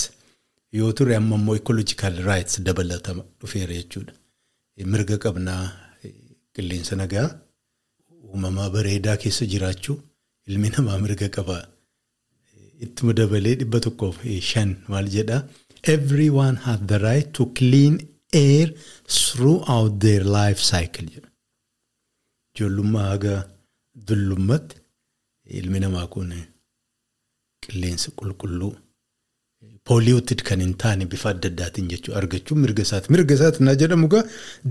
yoo 0.72 0.92
ture 0.92 1.16
amma 1.16 1.37
immoo 1.40 1.57
ecological 1.61 2.14
rights 2.31 2.61
dabalatama 2.66 3.22
dhufeera 3.40 3.74
jechuudha. 3.81 4.12
Mirga 4.92 5.16
qabnaa 5.24 5.64
qilleensa 6.55 6.96
nagaa 7.00 7.29
uumamaa 8.24 8.70
bareedaa 8.74 9.16
keessa 9.22 9.46
jiraachuu 9.52 9.96
ilmi 10.48 10.68
namaa 10.76 10.98
mirga 11.05 11.29
qaba. 11.37 11.57
Ittuma 12.85 13.12
dabalee 13.20 13.55
dhibba 13.61 13.81
tokkoof 13.87 14.16
shan 14.50 14.70
maal 14.88 15.09
jedhaa 15.16 15.42
everyone 15.94 16.57
has 16.66 16.81
the 16.90 16.98
right 16.98 17.29
to 17.33 17.46
clean 17.59 17.94
air 18.33 18.68
throughout 19.18 19.92
their 20.05 20.24
life 20.38 20.61
cycle 20.72 21.07
jedha. 21.14 21.31
Ijoollummaa 22.55 23.07
haga 23.12 23.35
dullummaatti 24.09 24.76
ilmi 25.61 25.81
namaa 25.85 26.07
kun 26.14 26.33
qilleensa 27.64 28.11
qulqulluu 28.20 28.72
pooliyootti 29.88 30.35
kan 30.49 30.61
hin 30.64 30.75
taane 30.83 31.05
bifa 31.12 31.29
adda 31.35 31.49
addaatiin 31.53 31.88
jechuudha 31.92 32.18
argachuun 32.20 32.59
mirga 32.64 32.83
isaati. 32.87 33.12
Mirga 33.14 33.35
isaati 33.38 33.62
naa 33.66 33.75
jedhamu 33.83 34.07
egaa 34.11 34.22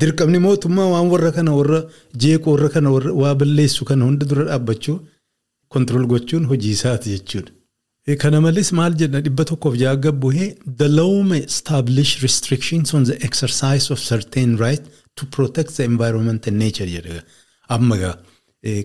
dirqamni 0.01 0.39
mootummaa 0.47 0.87
waan 0.93 1.07
warra 1.13 1.31
kana 1.37 1.51
warra 1.59 1.79
jeeqoo 2.23 2.53
warra 2.55 2.69
kana 2.75 2.89
warra 2.95 3.13
waa 3.21 3.35
balleessu 3.41 3.85
kana 3.91 4.05
hunda 4.09 4.25
dura 4.31 4.43
dhaabbachuu 4.49 4.97
kontirool 5.75 6.07
gochuun 6.13 6.45
hojii 6.51 6.73
isaati 6.79 7.09
jechuudha. 7.15 7.51
Kana 8.23 8.41
malees 8.45 8.69
maal 8.79 8.93
jedha 9.01 9.21
dhibba 9.25 9.43
tokkoof 9.51 9.75
ja'a 9.83 10.11
bu'ee 10.23 10.49
the 10.81 10.87
law 10.99 11.13
may 11.31 11.41
establish 11.51 12.11
restrictions 12.25 12.93
on 12.93 13.03
the 13.09 13.17
exercise 13.27 13.87
of 13.93 13.99
certain 14.11 14.57
rights 14.65 14.87
to 15.15 15.25
protect 15.37 15.71
the 15.77 15.83
environment 15.91 16.47
and 16.47 16.57
nature 16.65 16.89
jedha. 16.95 17.23
Amma 17.75 17.95
egaa 17.97 18.15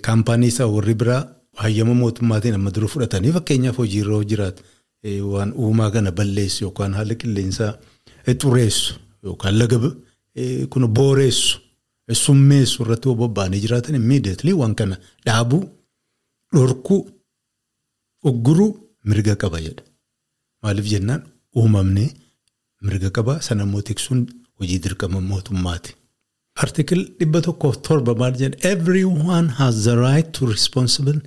kaampaanii 0.06 0.48
isaa 0.54 0.66
warri 0.76 0.94
biraa 1.02 1.22
hayyama 1.62 1.94
mootummaatiin 2.02 2.54
amma 2.58 2.70
dura 2.76 2.88
fudhatanii 2.94 3.32
fakkeenyaaf 3.38 3.76
hojiirra 3.82 4.24
jiraatu 4.32 4.62
waan 5.04 5.50
uumaa 5.62 5.90
kana 5.94 6.10
balleessu 6.18 6.64
yookaan 6.66 6.92
haala 6.98 7.14
qilleensaa 7.22 7.72
xureessu 8.42 8.94
yookaan 9.28 9.54
laga 9.60 9.78
kun 10.72 10.84
booreessu 10.98 11.58
summeessu 12.24 12.82
irratti 12.82 13.08
hoo 13.08 13.16
bobba'anii 13.22 13.60
jiraatan 13.64 13.94
immediately 14.02 14.52
waan 14.60 14.74
kana 14.80 14.96
dhaabuu 15.26 15.62
dhorkuu 16.54 17.00
ugguruu 18.28 18.70
mirga 19.10 19.34
qaba 19.42 19.58
jedha. 19.66 19.82
Maaliif 20.62 20.86
jennaan 20.92 21.22
uumamni 21.58 22.06
mirga 22.86 23.10
qaba 23.16 23.32
sana 23.46 23.62
immoo 23.66 23.82
tiksuun 23.88 24.20
hojii 24.58 24.78
dirqama 24.84 25.20
mootummaati. 25.30 25.90
Artikil 26.64 27.00
dhibba 27.18 27.40
tokkoof 27.46 27.76
torba 27.86 28.12
maal 28.20 28.34
jedha 28.42 28.56
everyone 28.72 29.48
has 29.60 29.74
the 29.86 29.94
right 30.06 30.28
to 30.36 30.46
responsible 30.54 31.18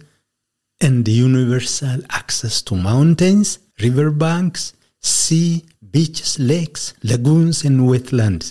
and 0.88 1.08
universal 1.28 2.00
access 2.20 2.56
to 2.68 2.76
mountains, 2.76 3.50
river 3.86 4.10
banks, 4.24 4.64
sea, 5.00 5.62
beaches, 5.94 6.32
lakes, 6.52 6.84
lagoons 7.10 7.58
and 7.68 7.80
wetlands. 7.90 8.48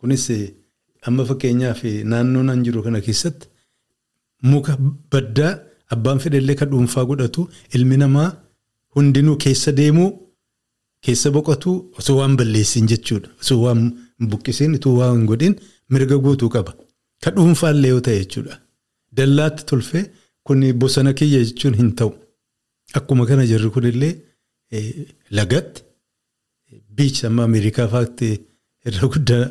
Kunis 0.00 0.26
amma 1.08 1.24
fakkeenyaaf 1.30 1.80
naannoo 2.12 2.42
nan 2.48 2.64
jiru 2.66 2.82
kana 2.86 3.00
keessatti 3.06 3.46
muka 4.50 4.72
baddaa 5.12 5.52
abbaan 5.94 6.18
fedhallee 6.24 6.56
kan 6.60 6.70
dhuunfaa 6.72 7.04
godhatu 7.10 7.42
ilmi 7.76 7.96
namaa 8.02 8.28
hundinuu 8.94 9.36
keessa 9.44 9.72
deemuu 9.80 10.10
keessa 11.04 11.28
boqotuu 11.36 11.76
osoo 11.98 12.16
waan 12.20 12.34
balleessin 12.40 12.86
jechuudha. 12.92 13.28
Osoo 13.42 13.60
waan 13.64 13.82
buqqisiin 14.30 14.74
utuu 14.78 14.94
waan 15.00 15.14
hin 15.18 15.26
godhin 15.30 15.54
mirga 15.92 16.16
guutuu 16.24 16.50
qaba. 16.54 16.72
Kan 17.22 17.34
dhuunfaallee 17.36 17.90
yoo 17.94 18.00
ta'e 18.06 18.18
jechuudha. 18.22 18.54
Dallaatti 19.16 19.66
tolfee 19.70 20.04
kun 20.46 20.60
bosona 20.80 21.12
kiyya 21.18 21.40
jechuun 21.48 21.74
hin 21.80 21.90
ta'u. 21.98 22.12
Akkuma 22.98 23.26
kana 23.26 23.46
jirru 23.46 23.70
kunillee 23.74 24.14
lagatti 25.38 25.82
biichi 26.96 27.26
amma 27.26 27.44
Ameerikaa 27.48 27.88
fa'aatti 27.92 28.28
irra 28.88 29.06
guddaa 29.14 29.44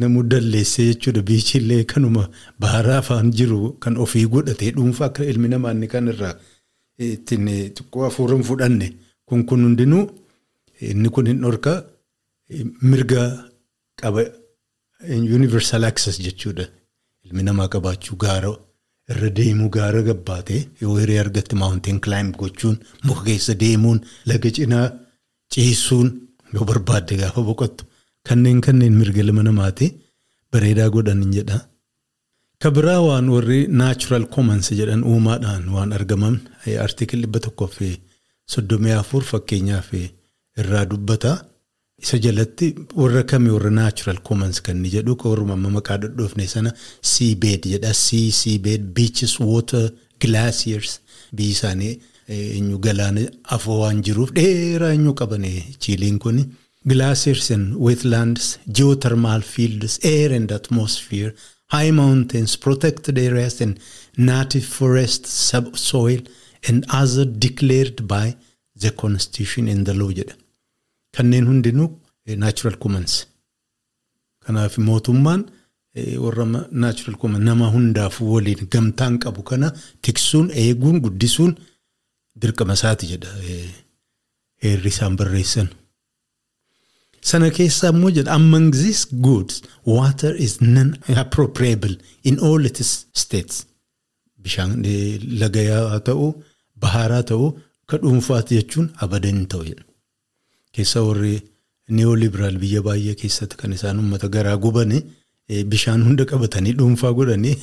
namuu 0.00 0.22
dalleessee 0.32 0.86
jechuudha. 0.92 1.22
Biichillee 1.30 1.84
kanuma 1.92 2.28
baharaa 2.60 2.98
afaan 3.02 3.30
jiru 3.38 3.72
kan 3.82 3.96
ofii 4.04 4.26
godhatee 4.34 4.70
dhuunfaa 4.76 5.06
akka 5.10 5.24
ilmi 5.32 5.48
namaa 5.48 5.72
inni 5.76 5.88
kan 5.94 6.08
irraa 6.12 6.34
ittiin 6.98 7.46
xiqqoo 7.76 8.02
hafuura 8.06 8.34
hin 8.36 8.44
fudhanne 8.50 8.88
kun 9.28 9.44
kun 9.48 9.62
hundinuu 9.66 10.04
inni 10.92 11.08
kun 11.14 11.26
hin 11.30 11.40
dhorka 11.44 11.72
mirga 12.90 13.22
qaba 14.00 14.22
universal 15.38 15.84
access 15.90 16.20
jechuudha. 16.26 16.66
Ilmi 17.26 17.42
namaa 17.48 17.68
qabaachuu 17.74 18.16
gaara 18.24 18.50
irra 19.12 19.28
deemuu 19.38 19.68
gaara 19.76 20.00
gabbaatee 20.08 20.60
yoo 20.82 20.94
hiree 21.00 21.18
argatte 21.24 21.54
mountain 21.62 21.98
climb 22.04 22.30
gochuun 22.40 22.76
muka 23.06 23.22
keessa 23.28 23.54
deemuun 23.62 23.98
laga 24.30 24.50
cinaa 24.56 24.86
ciisuun 25.52 26.08
yoo 26.54 26.64
barbaadde 26.70 27.14
gaafa 27.22 27.40
boqottu 27.48 27.82
kanneen 28.28 28.60
kanneen 28.66 28.94
mirga 29.00 29.20
ilma 29.24 29.42
namaati 29.48 29.86
bareedaa 30.52 30.88
godhan 30.94 31.22
jedha. 31.36 31.58
Ka 32.62 32.68
biraa 32.76 33.00
waan 33.06 33.26
warri 33.34 33.60
natural 33.80 34.24
commons 34.34 34.66
jedhan 34.80 35.02
uumaadhaan 35.10 35.64
waan 35.74 35.90
argaman 35.98 36.36
artikil 36.86 37.20
dhibba 37.24 37.38
tokkoo 37.46 37.68
fi 37.76 37.88
soddomii 38.52 38.94
afur 39.02 39.22
fakkeenyaaf 39.30 39.88
irraa 40.60 40.84
dubbata. 40.90 41.32
Isa 42.04 42.18
jalatti 42.18 42.66
warra 42.94 43.22
kamii 43.22 43.52
warra 43.56 43.70
natural 43.70 44.18
commons 44.28 44.60
kan 44.60 44.76
inni 44.76 44.90
jedhu 44.94 45.14
amma 45.52 45.70
maqaa 45.76 45.96
dhodhoofne 46.02 46.46
sana 46.54 46.70
seabed 47.12 47.62
jedha. 47.72 47.92
Sea 47.94 48.30
seabed 48.40 48.92
beaches 48.96 49.40
water 49.40 49.90
glaciers. 50.20 51.00
Biyyi 51.36 51.54
isaanii 51.56 52.00
eenyu 52.28 52.78
galaana 52.86 53.22
afoo 53.56 53.78
waan 53.80 54.02
jiruuf 54.08 54.30
dheeraa 54.38 54.92
eenyu 54.96 55.14
qaban 55.20 55.46
chiiliin 55.82 56.18
kun 56.18 56.38
glaciers 56.92 57.50
and 57.56 57.74
wetlands 57.86 58.58
geothermal 58.78 59.42
fields 59.54 59.98
air 60.02 60.30
and 60.38 60.52
atmosphere 60.60 61.32
high 61.74 61.90
mountains 62.02 62.56
protected 62.66 63.18
areas 63.18 63.60
and 63.62 63.78
native 64.18 64.66
forest 64.78 65.26
subsoil 65.26 66.20
and 66.68 66.84
other 67.02 67.24
declared 67.24 68.06
by 68.06 68.26
the 68.82 68.90
constitution 68.90 69.68
and 69.68 69.86
the 69.86 69.94
law 69.94 70.12
jedha. 70.20 70.43
Kanneen 71.16 71.46
hundinuu 71.50 71.88
natural 72.44 72.76
commons. 72.82 73.12
Kanaaf 74.44 74.78
mootummaan 74.88 75.42
warra 76.24 76.44
natural 76.84 77.16
commons 77.22 77.44
nama 77.48 77.66
hundaafuu 77.74 78.32
waliin 78.34 78.66
gamtaan 78.74 79.18
qabu 79.24 79.42
kana 79.50 79.68
tiksuun 80.04 80.50
eeguun 80.62 80.98
guddisuun 81.04 81.52
dirqama 82.42 82.74
isaati 82.78 83.06
jedha 83.12 83.30
heerri 84.62 84.90
isaan 84.94 85.16
barreessan. 85.20 85.68
Sana 87.28 87.48
keessaa 87.58 87.90
immoo 87.94 88.10
jedha 88.16 88.32
among 88.40 88.66
these 88.82 89.02
goods 89.26 89.54
water 89.96 90.32
is 90.46 90.54
non-appropriable 90.60 91.94
in 92.28 92.34
all 92.48 92.64
its 92.70 92.90
states. 93.22 93.54
Bishaan 94.42 94.72
lagayaa 95.42 95.84
haa 95.92 96.00
ta'u 96.10 96.26
baharaa 96.82 97.22
ta'u 97.30 97.46
ka 97.90 97.96
dhuunfaati 98.02 98.52
jechuun 98.58 98.86
abadan 99.04 99.38
ta'u 99.52 99.64
jedha. 99.70 99.84
Keessa 100.74 101.02
warri 101.06 101.34
neolibiraal 101.88 102.56
biyya 102.64 102.82
baay'ee 102.86 103.14
keessatti 103.22 103.56
kan 103.60 103.72
isaan 103.76 103.98
uummata 104.02 104.28
garaa 104.36 104.56
gubani 104.56 105.02
bishaan 105.72 106.02
hunda 106.06 106.24
qabatanii 106.30 106.72
dhuunfaa 106.78 107.12
godhanii 107.18 107.56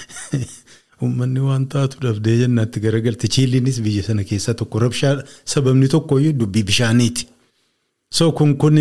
uummanni 1.02 1.40
waan 1.48 1.64
taatu 1.74 2.02
dhabdee 2.04 2.36
jennaatti 2.42 2.82
garagalti. 2.84 3.28
Chiiliinis 3.34 3.80
biyya 3.86 4.02
sana 4.08 4.24
keessaa 4.30 4.54
tokko 4.54 4.78
rabshaa 4.84 5.14
sababni 5.54 5.88
tokkoyyuu 5.88 6.38
dubbii 6.40 6.62
bishaaniiti. 6.70 7.26
So 8.12 8.32
kun 8.32 8.56
kun 8.56 8.78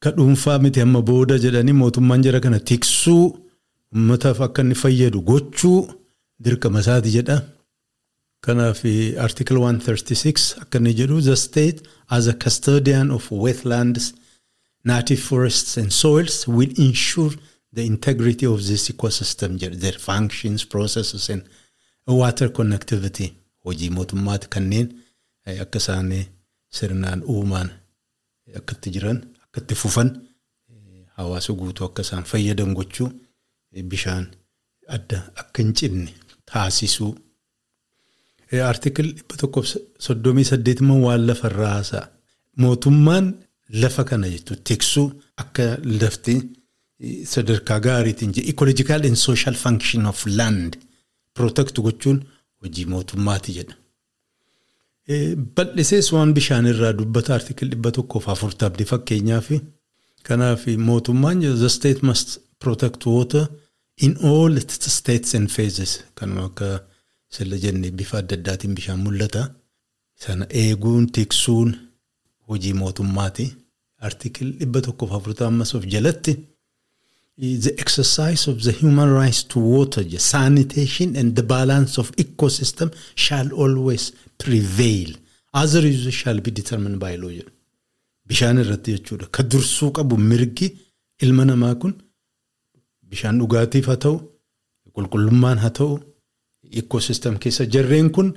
ka 0.00 0.10
dhuunfaa 0.16 0.58
miti 0.58 0.80
amma 0.80 1.02
booda 1.02 1.38
jedhanii 1.44 1.76
mootummaan 1.82 2.22
jara 2.26 2.40
kana 2.40 2.60
tiksuu 2.70 3.24
uummataaf 3.94 4.40
akka 4.46 4.62
inni 4.62 4.74
fayyadu 4.82 5.22
gochuu 5.30 5.78
dirqama 6.44 6.80
isaati 6.84 7.16
jedha. 7.16 7.36
Kanaaf 8.46 8.80
article 9.26 9.58
136 9.58 10.54
akka 10.62 10.78
inni 10.78 10.92
jedhu 11.00 11.20
the 11.28 11.36
state 11.36 11.80
as 12.16 12.26
a 12.28 12.32
custodian 12.44 13.10
of 13.10 13.24
wetlands, 13.30 14.04
native 14.84 15.20
forests 15.20 15.76
and 15.76 15.92
soils 15.92 16.46
will 16.46 16.70
ensure 16.78 17.32
the 17.72 17.84
integrity 17.84 18.46
of 18.46 18.58
this 18.68 18.88
ecosystem, 18.88 19.58
their 19.58 19.98
functions, 19.98 20.64
processes 20.64 21.28
and 21.28 21.42
water 22.06 22.48
connectivity. 22.58 23.28
Hojii 23.64 23.90
mootummaati 23.90 24.46
kanneen 24.54 24.88
akka 25.60 25.78
isaan 25.82 26.12
sirnaan 26.76 27.22
uumaan 27.34 27.70
akkatti 28.58 28.90
jiran 28.94 29.18
akkatti 29.44 29.74
fufan 29.74 30.10
hawaasa 31.18 31.52
guutuu 31.52 31.86
akka 31.86 32.02
isaan 32.06 32.24
fayyadan 32.24 32.74
gochuu 32.78 33.10
bishaan 33.90 34.26
adda 34.88 35.18
akka 35.34 35.62
hin 35.62 35.74
cinne 35.74 36.14
taasisuu. 36.52 37.12
Artikil 38.72 39.08
dhibba 39.16 39.36
tokkoof 39.42 39.66
soddomii 40.06 40.44
saddeet 40.50 40.80
immoo 40.82 41.00
waan 41.06 41.26
lafarraa 41.28 41.72
haasa'a. 41.76 42.08
Mootummaan 42.62 43.26
lafa 43.82 44.04
kana 44.04 44.28
jechuun 44.34 44.60
tiksuu 44.68 45.08
akka 45.42 45.64
lafti 46.00 46.36
sadarkaa 47.32 47.80
gaariitiin 47.86 48.32
jedhe 48.36 48.48
ecological 48.52 49.04
and 49.08 49.16
social 49.16 49.54
function 49.64 50.06
of 50.06 50.26
land 50.26 50.76
protect 51.34 51.76
gochuun 51.86 52.18
hojii 52.62 52.86
mootummaati 52.94 53.52
jedha. 53.58 53.74
Bal'isees 55.56 56.08
waan 56.14 56.32
bishaan 56.34 56.66
irraa 56.72 56.92
dubbata 56.98 57.34
artikil 57.38 57.68
dhibba 57.72 57.90
tokkoof 57.98 58.28
afurtamni 58.34 58.84
fakkeenyaaf. 58.92 59.48
Kanaaf 60.26 60.66
mootummaan 60.88 61.40
the 61.62 61.68
state 61.68 62.02
must 62.02 62.38
protect 62.58 63.06
water 63.06 63.48
in 64.04 64.16
all 64.30 64.56
its 64.56 64.88
states 64.98 65.34
and 65.34 65.48
phases 65.48 66.00
kanuma 66.14 66.44
akka. 66.50 66.68
Silla 67.34 67.56
jennee 67.64 67.90
bifa 67.98 68.18
adda 68.18 68.34
addaatiin 68.38 68.74
bishaan 68.78 69.00
mul'ata. 69.06 69.42
Sana 70.22 70.44
eeguun 70.62 71.06
tiksuun 71.14 71.70
hojii 72.48 72.72
mootummaati. 72.80 73.46
Artikil 74.08 74.48
dhibba 74.58 74.80
tokkoof 74.86 75.12
afurtammas 75.18 75.74
of 75.74 75.84
jalatti. 75.94 76.32
The 77.64 77.72
exercise 77.82 78.42
of 78.50 78.62
the 78.62 78.72
human 78.80 79.10
rights 79.20 79.44
to 79.44 79.60
water, 79.60 80.02
sanitation 80.18 81.16
and 81.16 81.36
the 81.36 81.42
balance 81.42 81.98
of 82.00 82.10
ecosystem 82.16 82.90
shall 83.14 83.48
always 83.52 84.12
prevail 84.38 85.10
Azar 85.52 85.82
yuuza 85.82 86.12
shaal 86.12 86.40
bi 86.40 86.50
determined 86.50 86.98
by 86.98 87.16
law. 87.16 87.30
Bishaan 88.28 88.58
irratti 88.62 88.90
jechuudha. 88.96 89.26
Ka 89.30 89.42
dursuu 89.42 89.90
qabu 89.92 90.16
mirgi 90.30 90.68
ilma 91.22 91.44
namaa 91.44 91.74
kun 91.74 91.94
bishaan 93.10 93.38
dhugaatiif 93.40 93.86
haa 93.90 93.96
ta'u, 94.04 94.16
qulqullummaan 94.94 95.58
haa 95.64 95.70
ta'u, 95.78 95.94
ikoosistem 96.80 97.34
keessa 97.42 97.64
jarreen 97.74 98.08
kun 98.16 98.28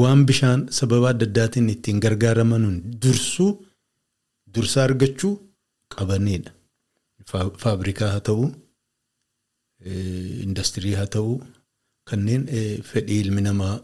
waan 0.00 0.26
bishaan 0.28 0.60
sababa 0.78 1.08
adda 1.12 1.26
addaatiin 1.28 1.68
ittiin 1.74 2.00
gargaaraman 2.04 2.64
dursuu 3.02 3.50
dursa 4.54 4.78
argachuu 4.84 5.34
qabanidha. 5.94 6.50
Faabrikaa 7.62 8.10
haa 8.12 8.20
ta'u, 8.28 8.44
indastirii 10.46 10.94
haa 11.00 11.06
ta'u, 11.16 11.32
kanneen 12.08 12.42
fedhii 12.90 13.20
ilmi 13.24 13.42
namaa 13.46 13.74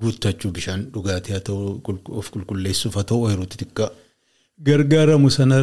guuttachuu 0.00 0.50
bishaan 0.56 0.82
dhugaatii 0.92 1.32
haa 1.36 1.46
ta'u, 1.48 1.80
of 2.20 2.30
qulqulleessuuf 2.32 2.94
haa 2.98 3.08
ta'u, 3.10 3.28
yeroo 3.30 3.46
xixiqqaa 3.52 3.90
gargaaramu 4.66 5.30
sana 5.38 5.58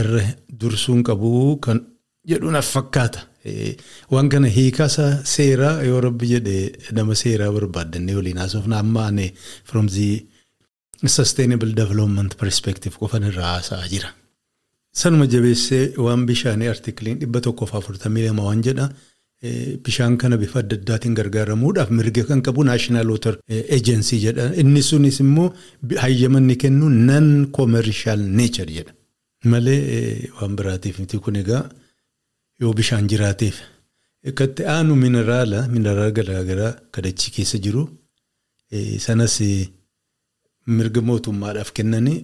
irra 0.00 0.22
dursuun 0.60 1.02
qabu 1.08 1.30
kan 1.64 1.78
jedhuun 2.26 2.60
fakkaata. 2.62 3.20
Waan 4.10 4.28
kana 4.28 4.48
hiikaasa 4.48 5.24
seeraa 5.24 5.82
yoo 5.82 6.00
rabbi 6.00 6.26
jedhee 6.34 6.92
nama 6.92 7.14
seeraa 7.14 7.50
barbaaddannee 7.52 8.14
waliin 8.18 8.38
haasofna 8.42 8.78
amma 8.78 9.06
ani 9.06 9.32
from 9.64 9.88
the 9.88 10.26
sustainable 11.06 11.72
development 11.72 12.36
perspective 12.36 12.94
qofan 13.00 13.22
irraa 13.30 13.52
haasa'aa 13.54 13.88
jira. 13.92 14.10
Sanuma 14.92 15.26
jabeessee 15.26 15.94
waan 16.06 16.26
bishaanii 16.26 16.68
artikiliin 16.74 17.18
dhibba 17.20 17.40
tokkoof 17.40 17.74
afurtamii 17.74 18.26
lama 18.26 18.44
waan 18.48 18.62
jedha. 18.62 18.88
Bishaan 19.86 20.16
kana 20.18 20.36
bifa 20.36 20.58
adda 20.64 20.76
addaatiin 20.80 21.14
gargaaramuudhaaf 21.14 21.90
mirga 21.98 22.24
kan 22.28 22.40
qabu 22.42 22.64
naashinaal 22.68 23.10
wootar 23.14 23.36
eejensii 23.76 24.18
jedha. 24.26 24.50
Inni 24.62 24.82
sunis 24.82 25.20
immoo 25.24 25.52
hayyama 26.04 26.38
inni 26.42 26.56
kennu 26.64 26.88
nan 27.10 27.28
koomershaal 27.56 28.20
neechar 28.40 28.66
jedha. 28.76 28.92
Malee 29.44 30.28
waan 30.40 30.56
biraatiif 30.58 30.98
miti 30.98 31.18
kun 31.24 31.36
egaa 31.44 31.62
yoo 32.60 32.72
bishaan 32.78 33.08
jiraateef. 33.12 33.56
Katti 34.38 34.62
aanu 34.76 34.94
mineraala 35.04 35.58
mineraala 35.74 36.10
garaagaraa 36.18 36.72
kadachii 36.94 37.32
keessa 37.36 37.58
jiru 37.66 37.82
sanas 39.06 39.36
mirga 40.78 41.00
mootummaadhaaf 41.10 41.70
kennanii 41.78 42.18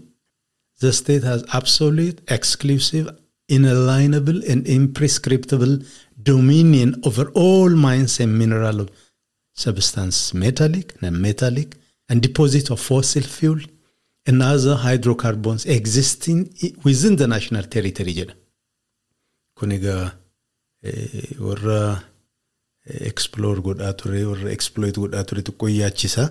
the 0.82 0.90
state 1.00 1.24
has 1.30 1.44
absolute 1.58 2.18
exclusive 2.36 3.06
inalienable 3.56 4.40
and 4.52 4.66
imprescriptible 4.78 5.74
dominion 6.30 6.90
over 7.08 7.26
all 7.44 7.70
mines 7.86 8.14
and 8.24 8.32
mineral 8.42 8.80
substances 9.64 10.34
metallic 10.44 10.88
non-metallic 11.02 11.70
and 12.08 12.20
deposit 12.26 12.70
of 12.74 12.80
fossil 12.90 13.26
fuel 13.36 13.60
and 14.26 14.42
other 14.42 14.76
hydrocarbons 14.86 15.62
existing 15.78 16.38
within 16.86 17.16
the 17.20 17.28
national 17.36 17.64
territory 17.74 18.14
jedha. 18.18 18.34
Kun 19.56 19.70
egaa 19.78 20.04
warra 21.46 22.02
explore 23.10 23.60
godhaa 23.66 23.92
ture 24.00 24.24
warra 24.30 24.50
exploit 24.56 24.94
godhaa 25.02 25.24
ture 25.28 25.42
xiqqoo 25.42 25.70
yaachisa. 25.80 26.24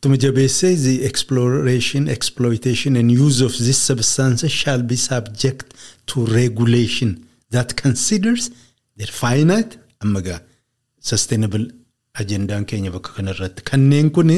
Tuma 0.00 0.16
jabeessee 0.24 1.04
exploration, 1.10 2.02
exploitation 2.16 2.96
and 2.96 3.10
use 3.10 3.40
of 3.40 3.52
these 3.66 3.78
substances 3.78 4.52
shall 4.52 4.82
be 4.82 4.96
subject 4.96 5.72
to 6.06 6.26
regulation 6.26 7.24
that 7.50 7.74
considers 7.84 8.50
their 8.98 9.12
finite 9.22 9.78
amma 10.02 10.20
gaa 10.26 10.40
sustainable 11.10 11.64
ajendaan 12.20 12.64
keenya 12.70 12.90
bakka 12.96 13.10
kanarratti 13.16 13.62
kanneen 13.70 14.10
kun 14.16 14.30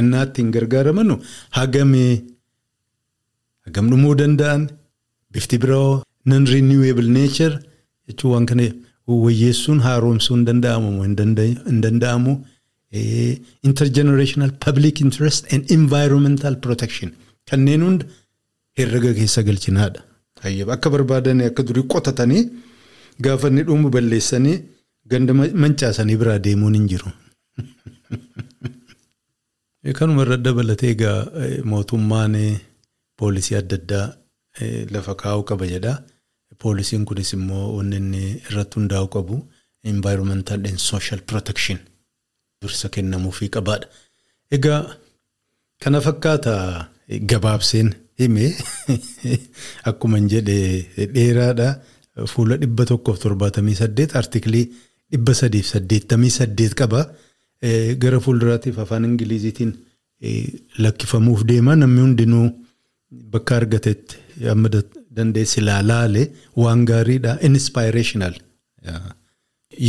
innaa 0.00 0.24
ittiin 0.28 0.50
gargaaramanu 0.56 1.14
hagamee 1.58 2.12
hagam 3.66 3.86
dhumuu 3.92 4.14
danda'an 4.20 4.62
bifti 5.32 5.56
biroo 5.62 6.02
non 6.30 6.44
renewable 6.54 7.08
nature 7.20 7.54
jechuun 8.08 8.32
waan 8.34 8.46
kana 8.50 8.66
wayyeessuun 9.26 9.80
haaromsuu 9.86 10.34
hin 10.36 10.44
danda'amu 10.50 10.90
hin 11.04 11.80
danda'amu. 11.86 12.34
intergenerational 13.62 14.50
public 14.64 15.00
interest 15.00 15.52
and 15.52 15.70
environmental 15.76 16.54
protection 16.66 17.10
kanneen 17.50 17.82
hunda 17.86 18.06
herrega 18.78 19.12
keessa 19.18 19.42
galchinaadha. 19.48 20.00
Akka 20.76 20.90
barbaadan 20.94 21.40
akka 21.48 21.62
durii 21.68 21.86
qotatanii 21.94 22.44
gaafa 23.26 23.48
inni 23.50 23.62
dhumu 23.68 23.90
balleessanii 23.96 24.56
ganda 25.12 25.34
mancaasanii 25.34 26.16
biraa 26.22 26.38
deemuun 26.46 26.74
hin 26.78 26.88
jiru. 26.92 27.10
Kanuma 29.98 30.22
irra 30.26 30.36
dabalatee 30.46 30.90
egaa 30.96 31.18
mootummaan 31.72 32.36
poolisii 33.18 33.56
adda 33.62 33.76
addaa 33.82 34.06
lafa 34.94 35.14
kaa'uu 35.22 35.44
qaba 35.50 35.66
jedha. 35.74 35.94
Poolisiin 36.64 37.04
kunis 37.08 37.32
immoo 37.36 37.64
wanni 37.76 37.96
inni 38.02 38.22
irratti 38.50 38.80
hundaa'uu 38.80 39.10
qabu 39.16 39.42
environmental 39.92 40.66
and 40.70 40.78
social 40.90 41.20
protection. 41.32 41.78
dursa 42.64 42.88
kennamuufii 42.94 43.50
qabaadha. 43.56 43.88
Egaa 44.56 44.80
kana 45.82 46.00
fakkaata 46.06 46.54
gabaabseen 47.32 47.90
hime 48.20 48.46
akkuma 49.90 50.20
hin 50.20 50.30
jedhe 50.34 50.56
dheeraadha. 51.16 51.68
Fuula 52.32 52.56
dhibba 52.62 52.86
tokkoof 52.90 53.18
torbaatamii 53.24 53.76
saddeet 53.82 54.16
artiklii 54.20 54.64
dhibba 55.12 55.34
sadiif 55.40 55.66
saddeettamii 55.74 56.30
saddeet 56.38 56.76
qaba. 56.80 57.00
Gara 58.02 58.20
fuulduraatiif 58.26 58.78
afaan 58.84 59.08
Ingiliziitiin 59.10 59.72
lakkifamuuf 60.84 61.44
deema 61.48 61.76
namni 61.76 62.00
hundinuu 62.06 62.46
bakka 63.34 63.56
argatetti 63.60 64.20
dandeessi 65.16 65.60
ilaalaale 65.60 66.22
waan 66.62 66.84
gaariidha. 66.90 67.38
Inspirational. 67.48 68.34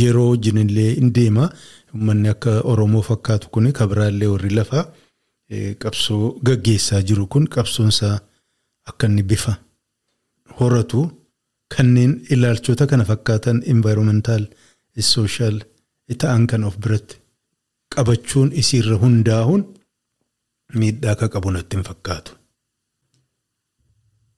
Yeroo 0.02 0.28
wajjin 0.30 0.58
illee 0.64 0.90
hin 1.00 1.12
deema. 1.18 1.50
Uummanni 1.94 2.28
akka 2.34 2.60
Oromoo 2.72 3.02
fakkaatu 3.10 3.48
kun 3.56 3.72
kabiraallee 3.80 4.28
warri 4.32 4.50
lafaa 4.60 4.84
qabsoo 5.82 6.24
gaggeessaa 6.48 7.02
jiru 7.08 7.26
kun 7.34 7.44
qabsoonsaa 7.56 8.16
akka 8.90 9.06
inni 9.10 9.22
bifa 9.32 9.52
horatu 10.60 11.00
kanneen 11.76 12.12
ilaalchota 12.36 12.86
kana 12.90 13.04
fakkaatan 13.10 13.62
environmental 13.74 14.42
social 15.12 15.56
ta'an 16.22 16.46
kan 16.50 16.64
of 16.68 16.76
biratti 16.86 17.16
qabachuun 17.94 18.50
isiirra 18.62 18.96
hundaa'uun 19.04 19.62
miidhaa 20.80 21.12
akka 21.16 21.28
qabu 21.34 21.50
natti 21.56 21.76
hin 21.76 21.84
fakkaatu. 21.90 22.30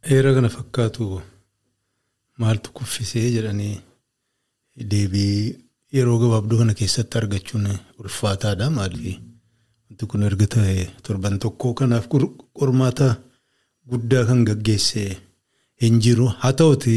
Heera 0.08 0.34
kana 0.34 0.48
fakkaatu 0.56 1.04
maaltu 2.40 2.72
kuffisee 2.76 3.30
jedhanii 3.36 3.76
deebii 4.90 5.38
yeroo 5.96 6.18
gabaabduu 6.22 6.58
kana 6.60 6.74
keessatti 6.80 7.18
argachuun 7.20 7.66
ulfaataadha 8.00 8.70
maaliif 8.76 9.16
wanti 9.88 10.06
kun 10.10 10.22
erga 10.28 10.46
ta'e 10.54 10.76
torban 11.04 11.38
tokko 11.44 11.74
kanaaf 11.78 12.06
qormaata 12.58 13.08
guddaa 13.90 14.24
kan 14.28 14.44
gaggeesse 14.48 15.02
hin 15.82 15.94
jiru. 16.04 16.26
Haa 16.40 16.52
ta'uti 16.60 16.94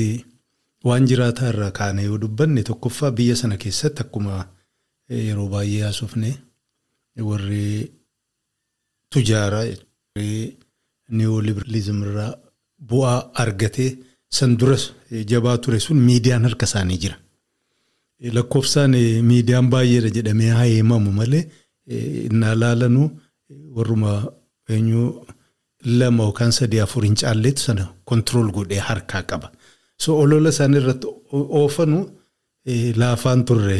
waan 0.87 1.05
jiraataa 1.09 1.49
irraa 1.53 1.71
kaane 1.79 2.03
yoo 2.09 2.17
dubbanne 2.23 2.63
tokkoffaa 2.69 3.11
biyya 3.17 3.35
sana 3.41 3.57
keessatti 3.63 4.01
akkuma 4.03 4.45
yeroo 5.27 5.47
baay'ee 5.53 5.83
haasofne 5.87 6.31
warri 7.29 7.91
tujaaraa 9.11 9.65
niyooliberalizim 11.17 11.99
irraa 12.07 12.31
bu'aa 12.89 13.19
argatee 13.43 13.89
san 14.37 14.51
duras 14.59 14.83
jabaa 15.31 15.57
ture 15.63 15.79
sun 15.85 15.97
miidiyaan 16.07 16.43
harka 16.47 16.65
isaanii 16.69 16.97
jira. 17.03 17.17
lakkoofsaan 18.37 18.91
miidiyaan 19.29 19.69
baay'eedha 19.73 20.09
jedhamee 20.17 20.49
haa 20.57 20.63
himamu 20.71 21.11
malee 21.19 21.43
innaa 22.27 22.55
laalanu 22.61 23.03
warruma 23.75 24.11
eenyu 24.75 25.01
lama 25.99 26.23
yookaan 26.27 26.51
sadii 26.57 26.79
afur 26.85 27.03
hin 27.07 27.15
caalleetu 27.21 27.61
sana 27.67 27.85
kontirool 28.05 28.51
godhee 28.57 28.79
harkaa 28.89 29.23
qaba. 29.29 29.47
So 30.03 30.17
olola 30.23 30.49
isaan 30.55 30.73
irratti 30.79 31.07
oofanu 31.61 31.99
laafaan 33.01 33.41
turre 33.45 33.79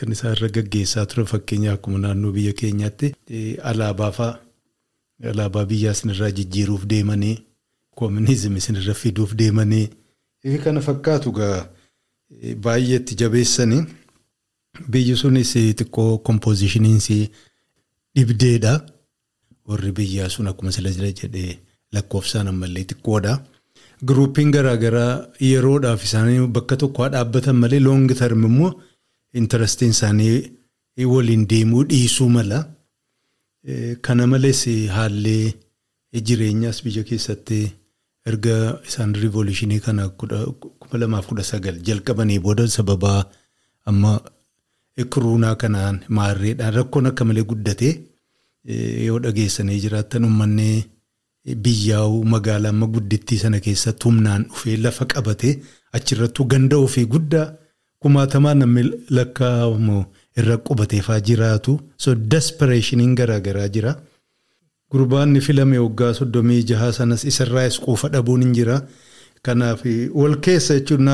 kan 0.00 0.12
isaan 0.16 0.34
irra 0.36 0.48
gaggeessaa 0.56 1.06
ture 1.10 1.24
fakkeenya 1.32 1.72
akkuma 1.76 1.98
naannoo 2.04 2.32
biyya 2.36 2.52
keenyaatti 2.60 3.14
alaabaa 3.70 4.10
fa'a 4.18 4.34
alaabaa 5.32 5.64
biyyaa 5.70 5.92
isinirraa 5.96 6.30
jijjiiruuf 6.38 6.84
deemanii 6.92 7.36
koominizimii 8.00 8.58
isinirra 8.62 8.94
fiduuf 9.02 9.34
deemanii 9.40 9.86
kana 10.64 10.80
fakkaatu 10.88 11.32
gaa. 11.40 11.58
baay'eetti 12.64 13.14
jabeessanii 13.20 13.82
biyyi 14.92 15.14
sunis 15.20 15.52
xiqqoo 15.78 16.18
kompoozishiniinsi 16.26 17.16
dhibdeedha. 18.16 18.72
Warri 19.68 19.92
biyyaa 19.98 20.28
sun 20.34 20.46
akkuma 20.50 20.70
jira 20.76 21.08
jedhee 21.20 21.58
lakkoofsaan 21.94 22.48
ammallee 22.52 22.84
xiqqoodha. 22.90 23.32
Giruuppiin 24.08 24.50
garaagaraa 24.56 25.12
yeroodhaaf 25.50 26.04
isaanii 26.08 26.46
bakka 26.58 26.76
tokko 26.82 27.08
dhaabbatan 27.14 27.56
malee 27.62 27.80
loongi 27.86 28.14
term 28.20 28.44
immoo 28.50 28.70
intarastiin 29.40 29.90
isaanii 29.96 30.36
waliin 31.14 31.48
deemuu 31.50 31.84
dhiisuu 31.90 32.28
mala. 32.36 32.58
Kana 34.04 34.26
malees 34.32 34.62
haalli 34.96 35.38
jireenyaas 36.26 36.78
biyya 36.84 37.02
keessatti 37.08 37.58
erga 38.30 38.56
isaan 38.88 39.14
riivoluushinii 39.22 39.80
kana 39.86 40.08
kuma 40.18 40.96
lamaaf 41.02 41.26
kudha 41.30 41.44
sagal 41.50 41.76
jalqabanii 41.88 42.38
booda 42.46 42.66
sababaa 42.76 43.20
amma 43.90 44.12
kuruunaa 45.14 45.54
kanaan 45.62 45.96
maarreedhaan 46.18 46.74
rakkoon 46.78 47.06
akka 47.10 47.24
malee 47.28 47.44
guddatee 47.50 47.92
yoo 49.08 49.18
dhageessanii 49.24 49.80
jiraattan 49.84 50.24
uummanni 50.28 50.68
biyyaa'uu 51.64 52.24
magaalaa 52.34 52.72
amma 52.74 52.86
guddittii 52.94 53.38
sana 53.44 53.60
keessatti 53.66 54.04
humnaan 54.08 54.42
dhufee 54.50 54.76
lafa 54.84 55.04
qabatee 55.12 55.54
achirrattuu 55.98 56.46
ganda 56.52 56.76
ofii 56.86 57.06
guddaa 57.14 57.46
kumaatamaan 58.02 58.58
namni 58.62 58.82
lakkaa'amu 59.18 59.96
irra 60.40 60.56
qubateefaa 60.66 61.20
jiraatu 61.28 61.72
so 62.02 62.14
despereeshiniin 62.32 63.14
garaagaraa 63.20 63.68
jira. 63.76 63.92
Gurbaanni 64.92 65.40
filame 65.40 65.78
waggaa 65.78 66.14
soddomii 66.14 66.62
jahaa 66.70 66.92
sanas 66.92 67.24
isarraas 67.30 67.78
quufa 67.84 68.08
dhabuun 68.14 68.42
hin 68.46 68.54
jira. 68.58 68.76
Kanaaf 69.42 69.82
wal 70.14 70.36
keessa 70.46 70.78
jechuun 70.80 71.10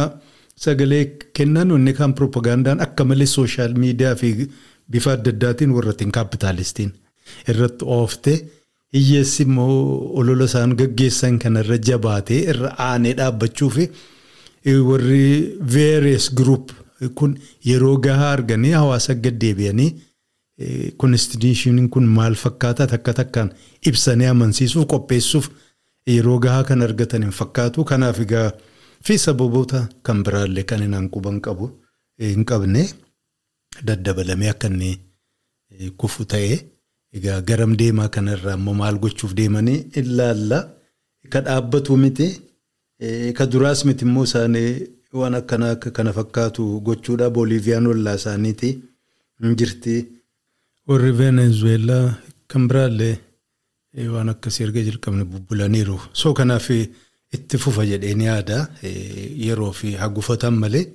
sagalee 0.65 1.05
kennan 1.35 1.71
inni 1.77 1.93
kan 1.95 2.15
piroopagaandaan 2.15 2.81
akka 2.81 3.05
malee 3.05 3.27
sooshaal 3.27 3.75
miidiyaa 3.75 4.15
fi 4.21 4.31
bifa 4.91 5.13
adda 5.17 5.31
addaatiin 5.35 5.73
warrattiin 5.77 6.13
kaapitaalistiin 6.17 6.93
irratti 7.49 7.85
ooftee 7.97 8.37
hiyyeessi 8.95 9.43
immoo 9.43 9.75
olola 10.21 10.45
isaan 10.51 10.77
gaggeessan 10.81 11.39
kanarra 11.43 11.79
jabaatee 11.89 12.39
irra 12.53 12.71
aanee 12.87 13.15
dhaabbachuu 13.21 13.71
fi 13.77 13.89
warri 14.91 15.59
various 15.77 16.31
group 16.41 16.71
kun 17.15 17.35
yeroo 17.71 17.97
gahaa 18.07 18.31
arganii 18.39 18.71
hawaasa 18.79 19.15
gaddeebi'anii 19.27 19.91
konstitushiniin 20.97 21.89
kun 21.91 22.07
maal 22.17 22.35
fakkaata 22.35 22.87
takka 22.93 23.13
takkaan 23.21 23.51
ibsanii 23.87 24.27
amansiisuuf 24.33 24.87
qopheessuuf 24.93 25.49
yeroo 26.15 26.39
gahaa 26.45 26.65
kan 26.69 26.83
argatan 26.83 27.23
hin 27.23 27.33
fakkaatu. 27.41 27.85
Kanaaf 27.85 28.21
egaa 28.21 28.53
fi 29.07 29.19
sababoota 29.19 29.81
kan 30.03 30.23
biraallee 30.25 30.65
kan 30.71 30.81
hin 30.83 31.11
quban 31.11 31.41
qabu 31.41 31.71
hin 32.19 32.45
qabne 32.45 32.85
daddabalamee 33.87 34.51
akka 34.55 34.69
inni 34.73 34.91
kufu 35.99 36.25
ta'ee 36.33 36.59
egaa 37.19 37.41
garam 37.49 37.77
deemaa 37.81 38.09
kanarraa 38.09 38.55
immoo 38.61 38.75
maal 38.81 38.99
gochuuf 39.05 39.35
deemanii 39.37 39.79
ilaalla 40.01 40.59
ka 41.33 41.41
dhaabbatu 41.47 41.97
miti 41.97 42.29
ka 43.39 43.47
duraas 43.53 43.85
miti 43.85 44.05
immoo 44.09 44.25
isaanii 44.31 44.71
waan 45.21 45.35
akkanaa 45.41 45.71
akka 45.77 45.91
kana 45.91 46.13
fakkaatu 46.19 46.81
gochuudha. 46.87 47.31
Booliiviyaan 47.31 47.87
ollaa 47.87 48.15
isaaniiti. 48.21 48.71
Hin 49.43 49.57
jirti. 49.59 49.95
Warri 50.89 51.13
Venezuelaa 51.19 52.15
kan 52.49 52.69
biraallee 52.69 53.17
waan 54.15 54.29
akkasii 54.29 54.65
erga 54.67 54.83
jalqabne 54.85 55.25
bubbulaniiru. 55.25 55.99
So 56.13 56.35
kanaaf 56.35 56.69
itti 57.37 57.59
fufa 57.59 57.85
jedheen 57.87 58.21
yaada 58.21 58.59
yeroo 58.83 59.73
fi 59.73 59.95
hagufatan 60.03 60.55
malee 60.63 60.87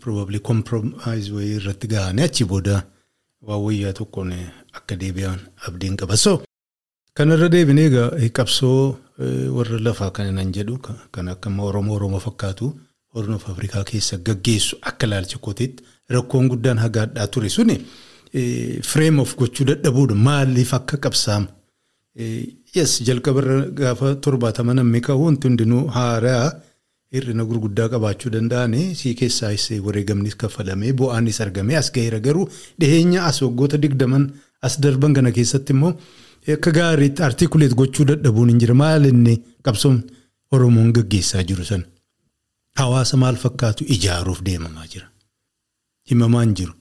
probably 0.00 0.38
compromise 0.40 1.30
wayii 1.32 1.56
irratti 1.60 1.86
gahanii 1.92 2.22
achi 2.28 2.44
booda 2.44 2.82
waan 3.42 3.62
wayyaa 3.66 3.92
tokkoon 3.92 4.32
akka 4.72 4.96
deebi'an 4.96 5.38
abdiin 5.68 5.96
qaba. 5.96 6.16
So 6.16 6.42
kanarra 7.14 7.48
deebinee 7.48 7.86
egaa 7.90 8.10
qabsoo 8.38 8.96
warra 9.56 9.78
lafaa 9.78 10.10
kan 10.10 10.34
nan 10.34 10.52
jedhu 10.52 10.78
kan 11.12 11.28
akka 11.28 11.50
Oromoo 11.68 11.94
Oromoo 11.96 12.20
fakkaatu 12.20 12.72
Horn 13.14 13.32
of 13.34 13.48
Afrikaa 13.48 13.84
keessa 13.84 14.16
gaggeessu 14.18 14.76
akka 14.82 15.06
ilaalcha 15.06 15.38
kootiitti 15.38 15.84
rakkoon 16.10 16.48
guddaan 16.48 16.78
hagaadhaa 16.78 17.26
ture 17.26 17.48
suni. 17.48 17.78
Frame 18.90 19.18
of 19.20 19.36
gochuu 19.36 19.64
dadhabuudha 19.70 20.14
maaliif 20.14 20.74
akka 20.74 20.96
qabsaamu. 20.96 21.46
Yes 22.76 23.00
jalqabarra 23.06 23.56
gaafa 23.80 24.14
torbaatama 24.24 24.74
namni 24.74 25.00
ka'u 25.00 25.24
wanti 25.26 25.48
hundinuu 25.48 25.82
haaraa 25.96 26.46
hir'ina 27.12 27.44
gurguddaa 27.50 27.88
qabaachuu 27.94 28.30
danda'anii 28.34 28.94
sii 29.00 29.14
keessaayis 29.20 29.66
wareegamnis 29.86 30.36
kaffalamee 30.42 30.92
bu'aanis 31.00 31.40
argamee 31.44 31.76
as 31.82 31.90
gaheera 31.96 32.20
garuu 32.26 32.46
dhiheenya 32.80 33.24
as 33.30 33.40
waggoota 33.44 33.78
digdaman 33.84 34.24
as 34.68 34.80
darban 34.84 35.14
kana 35.18 35.30
keessatti 35.38 35.72
immoo 35.76 35.92
akka 36.54 36.70
gaariitti 36.78 37.22
artikuleet 37.28 37.74
gochuu 37.80 38.04
dadhabuun 38.12 38.48
hin 38.52 38.58
jira 38.64 38.74
maalinni 38.84 39.34
qabsoon 39.68 39.98
Oromoon 40.56 40.90
gaggeessaa 40.96 41.42
jiru 41.48 41.64
sana. 41.68 41.84
Hawaasa 42.80 43.16
maal 43.22 43.36
fakkaatu 43.44 43.84
ijaaruuf 43.94 44.42
deemamaa 44.48 44.86
jira. 44.92 45.06
Himamaa 46.10 46.42
hin 46.44 46.52
jiru. 46.60 46.72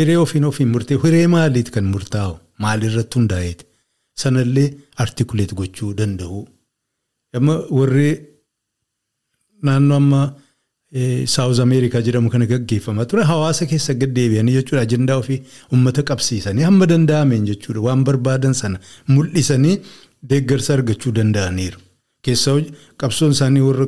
Hiree 0.00 0.18
ofiin 0.24 0.44
ofiin 0.50 0.68
murtee 0.74 0.96
hiree 1.04 1.26
maaliiti 1.34 1.70
kan 1.76 1.84
murtaa'u 1.94 2.34
maalirratti 2.64 3.18
hundaa'eeti 3.18 3.64
sanallee 4.22 4.68
artikuleet 5.04 5.52
gochuu 5.58 5.90
danda'u. 5.98 6.38
Amma 7.36 7.54
warri 7.78 8.10
naannoo 9.62 9.96
amma 10.02 10.20
Saawuz 11.32 11.58
Ameerikaa 11.62 12.00
jedhamu 12.06 12.30
kana 12.34 12.46
gaggeeffamaa 12.52 13.04
ture 13.10 13.24
hawaasa 13.32 13.66
keessa 13.72 13.94
gad 14.00 14.14
deebi'anii 14.16 14.54
jechuudha 14.58 14.82
ajandaa 14.86 15.18
ofii 15.22 15.36
uummata 15.72 16.02
qabsiisanii 16.10 16.64
hamma 16.68 16.88
danda'ameen 16.92 17.44
jechuudha 17.50 17.84
waan 17.86 18.02
barbaadan 18.08 18.54
sana 18.62 18.80
mul'isanii 19.14 19.76
deeggarsa 20.32 20.74
argachuu 20.78 21.12
danda'aniiru. 21.18 21.78
Keessaa 22.24 22.56
qabsoon 23.02 23.36
isaanii 23.36 23.62
warra 23.68 23.86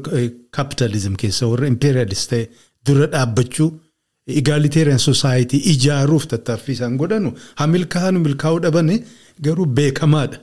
kaapitaalizim 0.59 1.17
keessaa 1.25 1.49
warra 1.55 1.67
impeeriyaalist 1.73 2.31
ta'e 2.35 2.45
dura 2.87 3.07
dhaabbachuu. 3.17 3.69
Egaaliteeriyaan 4.29 4.99
soosaayitii 5.07 5.61
ijaaruuf 5.73 6.27
tattaaffii 6.33 6.75
isaan 6.79 6.97
godhanu 7.01 7.33
haa 7.59 7.67
milkaa'anu 7.75 8.21
milkaa'uu 8.27 8.61
dhabane 8.65 8.97
garuu 9.45 9.67
beekamaadha. 9.67 10.39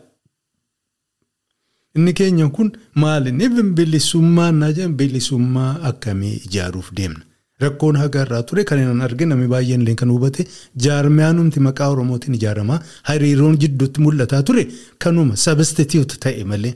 Inni 1.95 2.13
keenya 2.13 2.47
kun 2.49 2.71
maali? 2.95 3.29
Even 3.45 3.73
bilisummaa 3.77 4.51
naa 4.51 4.71
jedhan 4.77 4.93
bilisummaa 4.99 5.71
akkamii 5.89 6.35
ijaaruuf 6.47 6.89
deemna? 6.97 7.23
Rakkoon 7.61 7.95
hagaarraa 8.01 8.43
ture 8.49 8.63
kan 8.63 8.79
hin 8.79 9.01
argine 9.07 9.29
namni 9.29 9.47
baay'een 9.53 9.81
illee 9.81 9.95
kan 10.01 10.11
hubate 10.15 10.45
jaarmiyaanumti 10.85 11.59
maqaa 11.67 11.89
Oromootiin 11.93 12.35
ijaaramaa 12.39 12.79
hariiroon 13.09 13.57
jidduutti 13.63 14.01
mul'ataa 14.05 14.43
ture 14.49 14.63
kanuma 15.05 15.35
sabistituut 15.45 16.15
ta'e 16.25 16.43
malee 16.51 16.73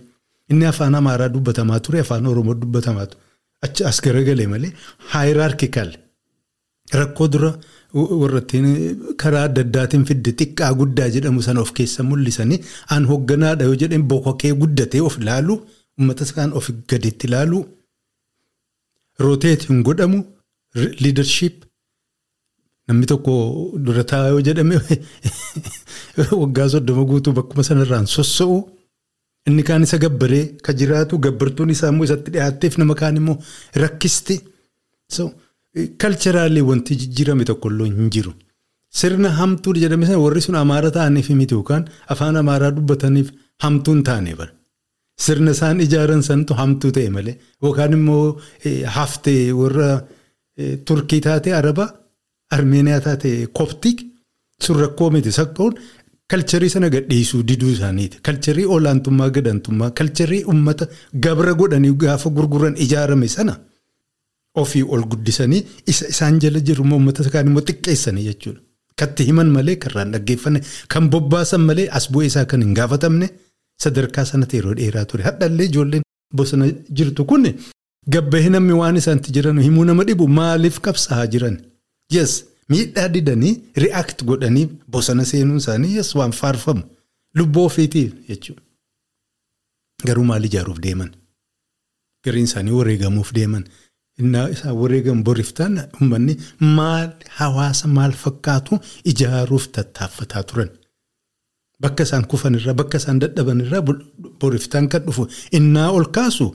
inni 0.52 0.66
afaan 0.72 0.96
Amaaraa 1.00 1.30
dubbatamaa 1.36 1.80
ture 1.88 2.00
afaan 2.06 2.28
Oromoo 2.34 2.56
dubbatamaa 2.64 3.08
achi 3.68 3.84
as 3.92 4.02
garagalee 4.08 4.48
malee 4.56 4.72
haayiraarkikaal. 5.14 5.92
Rakkoo 6.92 7.28
dura 7.32 7.50
warrattiin 7.94 8.66
karaa 9.22 9.44
adda 9.48 9.62
addaatiin 9.66 10.04
fidde 10.10 10.32
xiqqaa 10.40 10.72
guddaa 10.80 11.08
jedhamu 11.16 11.42
sana 11.42 11.62
of 11.62 11.72
keessa 11.78 12.04
mul'isanii 12.04 12.60
aan 12.94 13.06
hogganaadha 13.12 13.70
yoo 13.70 13.78
jedhan 13.84 14.04
bokkokee 14.12 14.52
guddatee 14.62 15.02
of 15.08 15.18
ilaalu 15.22 15.56
uummata 15.98 16.26
kaan 16.36 16.54
of 16.54 16.70
gaditti 16.90 17.28
ilaalu. 17.28 17.60
Rooteet 19.24 19.68
hin 19.70 19.84
godhamu 19.88 20.20
liidarshiip 21.04 21.58
namni 22.88 23.06
tokko 23.12 23.34
dura 23.86 24.04
taa'aa 24.12 24.34
yoo 24.34 24.42
jedhame 24.48 24.80
waggaa 26.42 26.68
soddoma 26.74 27.04
guutuu 27.10 27.34
bakkuma 27.40 27.64
sanarraan 27.70 28.08
sossa'u. 28.16 28.58
Inni 29.48 29.64
kaan 29.68 29.84
isa 29.86 29.98
gabbaree 30.04 30.44
ka 30.66 30.74
jiraatu 30.80 31.18
gabbartuun 31.26 31.70
isaa 31.76 31.90
immoo 31.94 32.06
isatti 32.10 32.32
dhiyaatteef 32.36 32.78
nama 32.78 32.96
kaan 33.02 33.18
immoo 33.22 33.38
rakkisti. 33.84 34.36
Kalcheraallee 36.02 36.62
wanti 36.70 36.96
jijjiirame 37.02 37.46
tokkollee 37.50 37.88
hin 37.90 38.10
jiru. 38.16 38.34
Sirna 39.00 39.30
hamtuu 39.40 39.74
jedhame 39.84 40.06
sana 40.06 40.20
warri 40.24 40.42
sun 40.42 40.56
amaara 40.56 40.92
ta'aniif 40.98 41.30
miti 41.40 41.56
yookaan 41.56 41.88
afaan 42.16 42.36
amaaraa 42.42 42.72
dubbataniif 42.76 43.32
hamtuu 43.64 43.94
hin 43.96 44.04
taane 44.10 44.36
bara. 44.42 44.52
Sirna 45.26 45.52
isaan 45.58 45.82
ijaaran 45.86 46.22
santu 46.30 46.54
hamtuu 46.60 46.92
ta'e 46.98 47.10
malee 47.16 47.36
yookaan 47.64 47.94
immoo 48.00 48.38
haftee 48.98 49.52
warra 49.62 49.90
Turkii 50.86 51.22
taate 51.26 51.54
Araba 51.60 51.86
Armeeniyaa 52.56 53.02
taate 53.08 53.30
Koptik 53.60 54.04
sun 54.62 54.78
rakkoo 54.84 55.10
miti 55.16 55.32
sakkoon 55.32 55.74
kalcharii 56.30 56.70
sana 56.70 56.90
gadhiisuu 56.90 57.42
diduu 57.48 57.70
isaaniiti. 57.76 58.20
Kalcharii 58.22 58.66
olaantummaa 58.76 59.30
gadantummaa 59.30 59.92
kalcharii 59.92 60.44
uummata 60.44 60.86
gabra 61.26 61.54
godhanii 61.54 61.94
gaafa 62.04 62.30
gurguran 62.30 62.78
ijaarame 62.86 63.28
sana. 63.28 63.56
Ofii 64.62 64.84
ol 64.94 65.04
guddisanii 65.12 65.64
isa 65.92 66.08
isaan 66.14 66.40
jala 66.44 66.60
jiru 66.68 66.84
uummata 66.84 67.30
kaan 67.34 67.48
immoo 67.50 67.64
xiqqeessanii 67.70 68.26
jechuudha. 68.30 68.62
Katti 69.00 69.24
himan 69.30 69.50
malee 69.56 69.76
karraan 69.84 70.12
dhaggeeffanne 70.14 70.60
kan 70.94 71.10
bobbaasan 71.14 71.62
malee 71.70 71.88
as 71.98 72.06
bu'ee 72.12 72.28
isaa 72.32 72.46
kan 72.52 72.62
hin 72.66 72.74
gaafatamne 72.80 73.28
sadarkaa 73.84 74.26
sanatti 74.32 74.58
yeroo 74.60 74.76
dheeraa 74.80 75.06
ture. 75.06 75.24
Hadhallee 75.30 75.66
ijoolleen 75.72 76.04
bosona 76.38 76.66
jirtu 76.98 77.26
kun 77.26 77.48
gabbahee 78.14 78.50
namni 78.56 78.74
waan 78.82 78.98
isaanitti 79.02 79.32
jiran 79.36 79.60
himuu 79.66 79.86
nama 79.90 80.04
dhibu 80.10 80.28
maaliif 80.40 80.78
qabsaa'aa 80.88 81.28
jiran? 81.36 81.56
Yes 82.16 82.32
miidhaa 82.70 83.08
didanii 83.14 83.54
react 83.84 84.24
godhanii 84.30 84.68
bosona 84.96 85.26
seenuun 85.32 85.58
isaanii 85.64 85.96
yes 85.98 86.16
waan 86.20 86.32
faarfamu 86.42 86.84
lubbuu 87.38 87.66
ofiitiif 87.70 88.12
jechuudha. 88.30 88.62
Garuu 90.08 90.24
maal 90.30 90.46
ijaaruuf 90.50 90.80
deeman? 90.86 91.12
Gariin 92.26 92.46
isaanii 92.50 92.72
wareegamuuf 92.80 93.34
deeman. 93.38 93.64
Innaa 94.22 94.48
isaan 94.54 94.76
wareegamu 94.82 95.24
boriftaan 95.28 95.76
uummanni 95.98 96.34
maal 96.78 97.10
hawaasa 97.40 97.88
maal 97.98 98.12
fakkaatu 98.24 98.74
ijaaruuf 99.12 99.66
tattaaffataa 99.76 100.44
turan. 100.50 100.70
bakka 101.84 102.04
isaan 102.08 102.26
kufanirraa 102.32 102.74
bakka 102.80 102.98
isaan 103.02 103.20
dadhabanirraa 103.22 103.82
boriftaan 104.42 104.86
kan 104.92 105.02
dhufu 105.06 105.24
innaa 105.58 105.90
ol 105.98 106.06
kaasu 106.18 106.46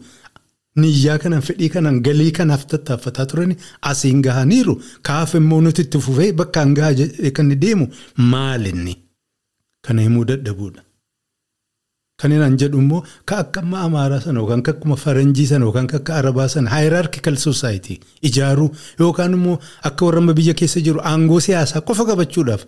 niyyaa 0.81 1.19
kanaan 1.23 1.43
fedhii 1.49 1.69
kanaan 1.75 1.99
galii 2.07 2.31
kanaaf 2.39 2.63
tattaaffataa 2.73 3.27
turan 3.31 3.53
asiin 3.91 4.23
gahaniiru 4.27 4.75
kaaf 5.09 5.35
immoo 5.41 5.61
nuti 5.65 5.83
itti 5.87 5.99
fufee 6.07 6.31
bakkaan 6.41 6.75
gahaa 6.79 7.31
kan 7.37 7.51
deemu 7.65 7.87
maalinni 8.33 8.95
kana 9.87 10.01
himuu 10.07 10.25
dadhabuudha. 10.31 10.83
Kan 12.21 12.33
inaan 12.35 12.57
jedhu 12.61 12.79
immoo 12.83 13.03
ka 13.25 13.37
akka 13.43 13.61
amma 13.62 13.81
Amaaraa 13.87 14.21
sana 14.21 14.41
yookaan 14.41 14.62
ka 14.66 14.73
akkuma 14.75 14.97
Faranjii 14.97 15.47
sana 15.51 15.64
yookaan 15.66 15.87
ka 15.93 15.97
akka 16.01 16.14
Arabaa 16.21 16.49
sana 16.55 16.71
hierarchical 16.71 17.37
society 17.37 17.99
ijaaruu 18.31 18.71
yookaan 19.01 19.33
immoo 19.39 19.59
akka 19.91 20.05
warra 20.07 20.33
biyya 20.41 20.55
keessa 20.61 20.81
jiru 20.89 21.01
aangoo 21.11 21.39
siyaasaa 21.47 21.81
qofa 21.91 22.05
qabachuudhaaf 22.11 22.64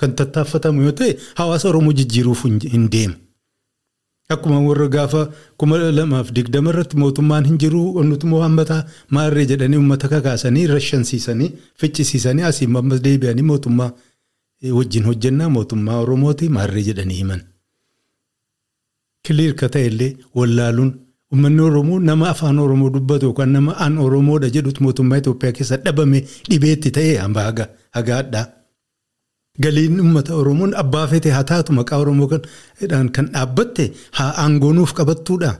kan 0.00 0.14
tattaaffatamu 0.20 0.82
yoo 0.88 0.92
ta'e 1.02 1.12
hawaasa 1.42 1.68
Oromoo 1.68 1.92
jijjiiruuf 2.00 2.44
hin 2.72 2.88
deemu. 2.96 3.14
Akkuma 4.34 4.60
warra 4.68 4.88
gaafa 4.88 5.28
kuma 5.58 5.76
lamaaf 6.00 6.32
digdama 6.36 6.70
irratti 6.72 6.96
mootummaan 6.96 7.44
hin 7.52 7.58
jiru 7.62 8.02
nuti 8.10 8.26
immoo 8.26 8.40
hammataa 8.48 8.82
maarree 9.10 9.46
jedhanii 9.50 9.76
uummata 9.84 10.08
kakaasanii 10.08 10.66
rashansiisanii 10.76 11.50
ficcisiisanii 11.80 12.42
asiin 12.50 12.76
ammas 12.80 13.02
deebi'anii 13.08 13.42
mootummaa 13.50 13.90
wajjin 14.78 15.04
hojjennaa 15.10 15.48
mootummaa 15.58 16.00
Oromooti 16.06 16.48
maarree 16.48 16.82
jedhanii 16.88 17.16
himan. 17.24 17.42
Kiliirka 19.26 19.68
ta'e 19.74 19.86
illee 19.90 20.16
wallaaluun 20.38 20.90
uummanni 21.32 21.62
Oromoo 21.68 21.98
nama 22.08 22.28
afaan 22.32 22.58
Oromoo 22.64 22.90
dubbatu 22.94 23.26
yookaan 23.30 23.52
nama 23.56 23.72
aan 23.84 23.98
Oromoodha 24.06 24.50
jedhutu 24.56 24.82
mootummaa 24.84 25.18
Itoophiyaa 25.22 25.52
keessa 25.58 25.76
dhabame 25.84 26.20
dhibeetti 26.50 26.90
ta'e 26.98 27.16
hamba 27.22 27.44
hagaadhaa. 27.96 28.46
Galiin 29.62 30.00
uummata 30.00 30.34
Oromoon 30.40 30.74
abbaa 30.82 31.06
feete 31.12 31.30
haa 31.36 31.44
taatu 31.50 31.72
maqaa 31.78 31.98
Oromoo 32.04 32.28
kan 32.32 32.42
dhaabbatte 33.34 33.92
haa 34.18 34.32
aangoonuuf 34.44 34.92
qabattuudha. 34.98 35.52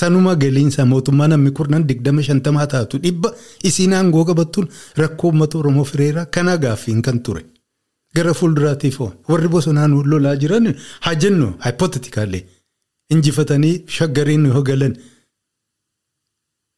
Sanuma 0.00 0.34
galiinsa 0.42 0.84
mootummaa 0.92 1.28
namni 1.28 1.50
kurnan 1.58 1.86
digdama 1.88 2.22
shantama 2.28 2.58
haa 2.60 2.66
taatu 2.74 2.98
dhibba 3.04 3.30
isiin 3.70 3.92
aangoo 3.98 4.24
qabattuun 4.30 4.68
rakkoo 5.02 5.28
uummata 5.30 5.58
Oromoo 5.58 5.84
fireera 5.90 6.26
kana 6.26 6.56
gaaffiin 6.64 7.02
kan 7.02 7.20
ture. 7.22 7.44
Gara 8.16 8.34
fuulduraatiif 8.40 8.98
warri 9.28 9.48
bosonaan 9.54 9.94
lolaa 10.10 10.36
jiran 10.42 10.66
haa 11.04 11.14
jennu 11.22 11.46
hypothetically 11.66 12.40
injifatanii 13.12 13.84
shaggariin 13.96 14.46
yoo 14.52 14.62
galan 14.68 14.94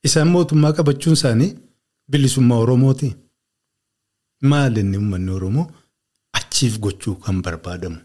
isaan 0.07 0.29
mootummaa 0.35 0.73
qabachuun 0.79 1.17
isaanii 1.19 1.51
bilisummaa 2.11 2.59
Oromooti. 2.65 3.09
Maal 4.51 4.77
inni 4.83 4.97
uummanni 4.99 5.31
Oromoo? 5.39 5.67
achiif 6.39 6.79
gochuu 6.85 7.15
kan 7.25 7.43
barbaadamu. 7.43 7.97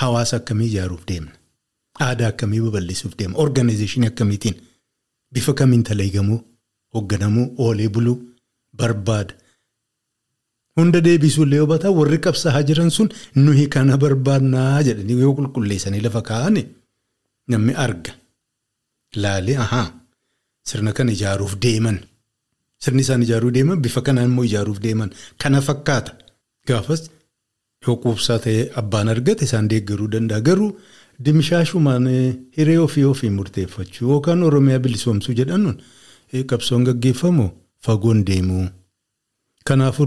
Hawaasa 0.00 0.36
akkamii 0.36 0.66
ijaaruuf 0.70 1.04
deemna? 1.08 1.32
Aadaa 2.06 2.28
akkamii 2.32 2.60
babal'isuuf 2.66 3.14
deemna? 3.18 3.38
Organizeeshinii 3.44 4.06
akkamiitiin? 4.12 4.56
Bifa 5.32 5.52
kamiin 5.54 5.82
talagamuu 5.88 6.40
hoogganamuu 6.94 7.46
oolee 7.58 7.88
buluu? 7.88 8.18
Barbaada. 8.76 9.34
Hunda 10.76 11.00
deebisuullee 11.04 11.66
baatan 11.72 11.94
warri 11.98 12.18
qabsaa'aa 12.26 12.62
jiran 12.68 12.90
sun 12.90 13.08
nuyi 13.34 13.66
kana 13.74 13.96
barbaadnaa? 14.04 14.82
Jedhanii 14.88 15.20
yoo 15.24 15.34
qulqulleessanii 15.38 16.00
lafa 16.06 16.22
kaa'an 16.30 16.56
namni 17.48 17.72
arga 17.84 18.12
laalee 19.22 19.56
ahaa 19.64 19.88
sirna 20.68 20.92
kana 20.96 21.12
ijaaruuf 21.16 21.54
deeman 21.64 21.98
sirni 22.82 23.02
isaan 23.04 23.22
ijaaruu 23.26 23.50
deeman 23.56 23.80
bifa 23.84 24.00
kanaan 24.06 24.28
immoo 24.30 24.44
ijaaruuf 24.50 24.78
deeman 24.86 25.10
kana 25.42 25.60
fakkaata 25.68 26.12
gaafas. 26.68 27.02
Yoo 27.86 27.96
quubsaa 28.02 28.38
ta'e 28.44 28.60
abbaan 28.80 29.08
argate 29.12 29.42
isaan 29.44 29.68
deeggaruu 29.70 30.08
danda'a. 30.12 30.40
Garuu 30.48 30.70
dimshaashumaan 31.24 32.04
hiree 32.56 32.78
ofii 32.86 33.04
ofii 33.12 33.30
murteeffachuu 33.38 34.08
yookaan 34.10 34.42
Oromiyaa 34.48 34.78
bilisoomsuu 34.84 35.34
jedhanuun 35.40 35.76
qabsoon 36.50 36.84
gaggeeffamu 36.88 37.46
fagoon 37.86 38.20
deemuu. 38.28 38.66
Kanaafuu 39.66 40.06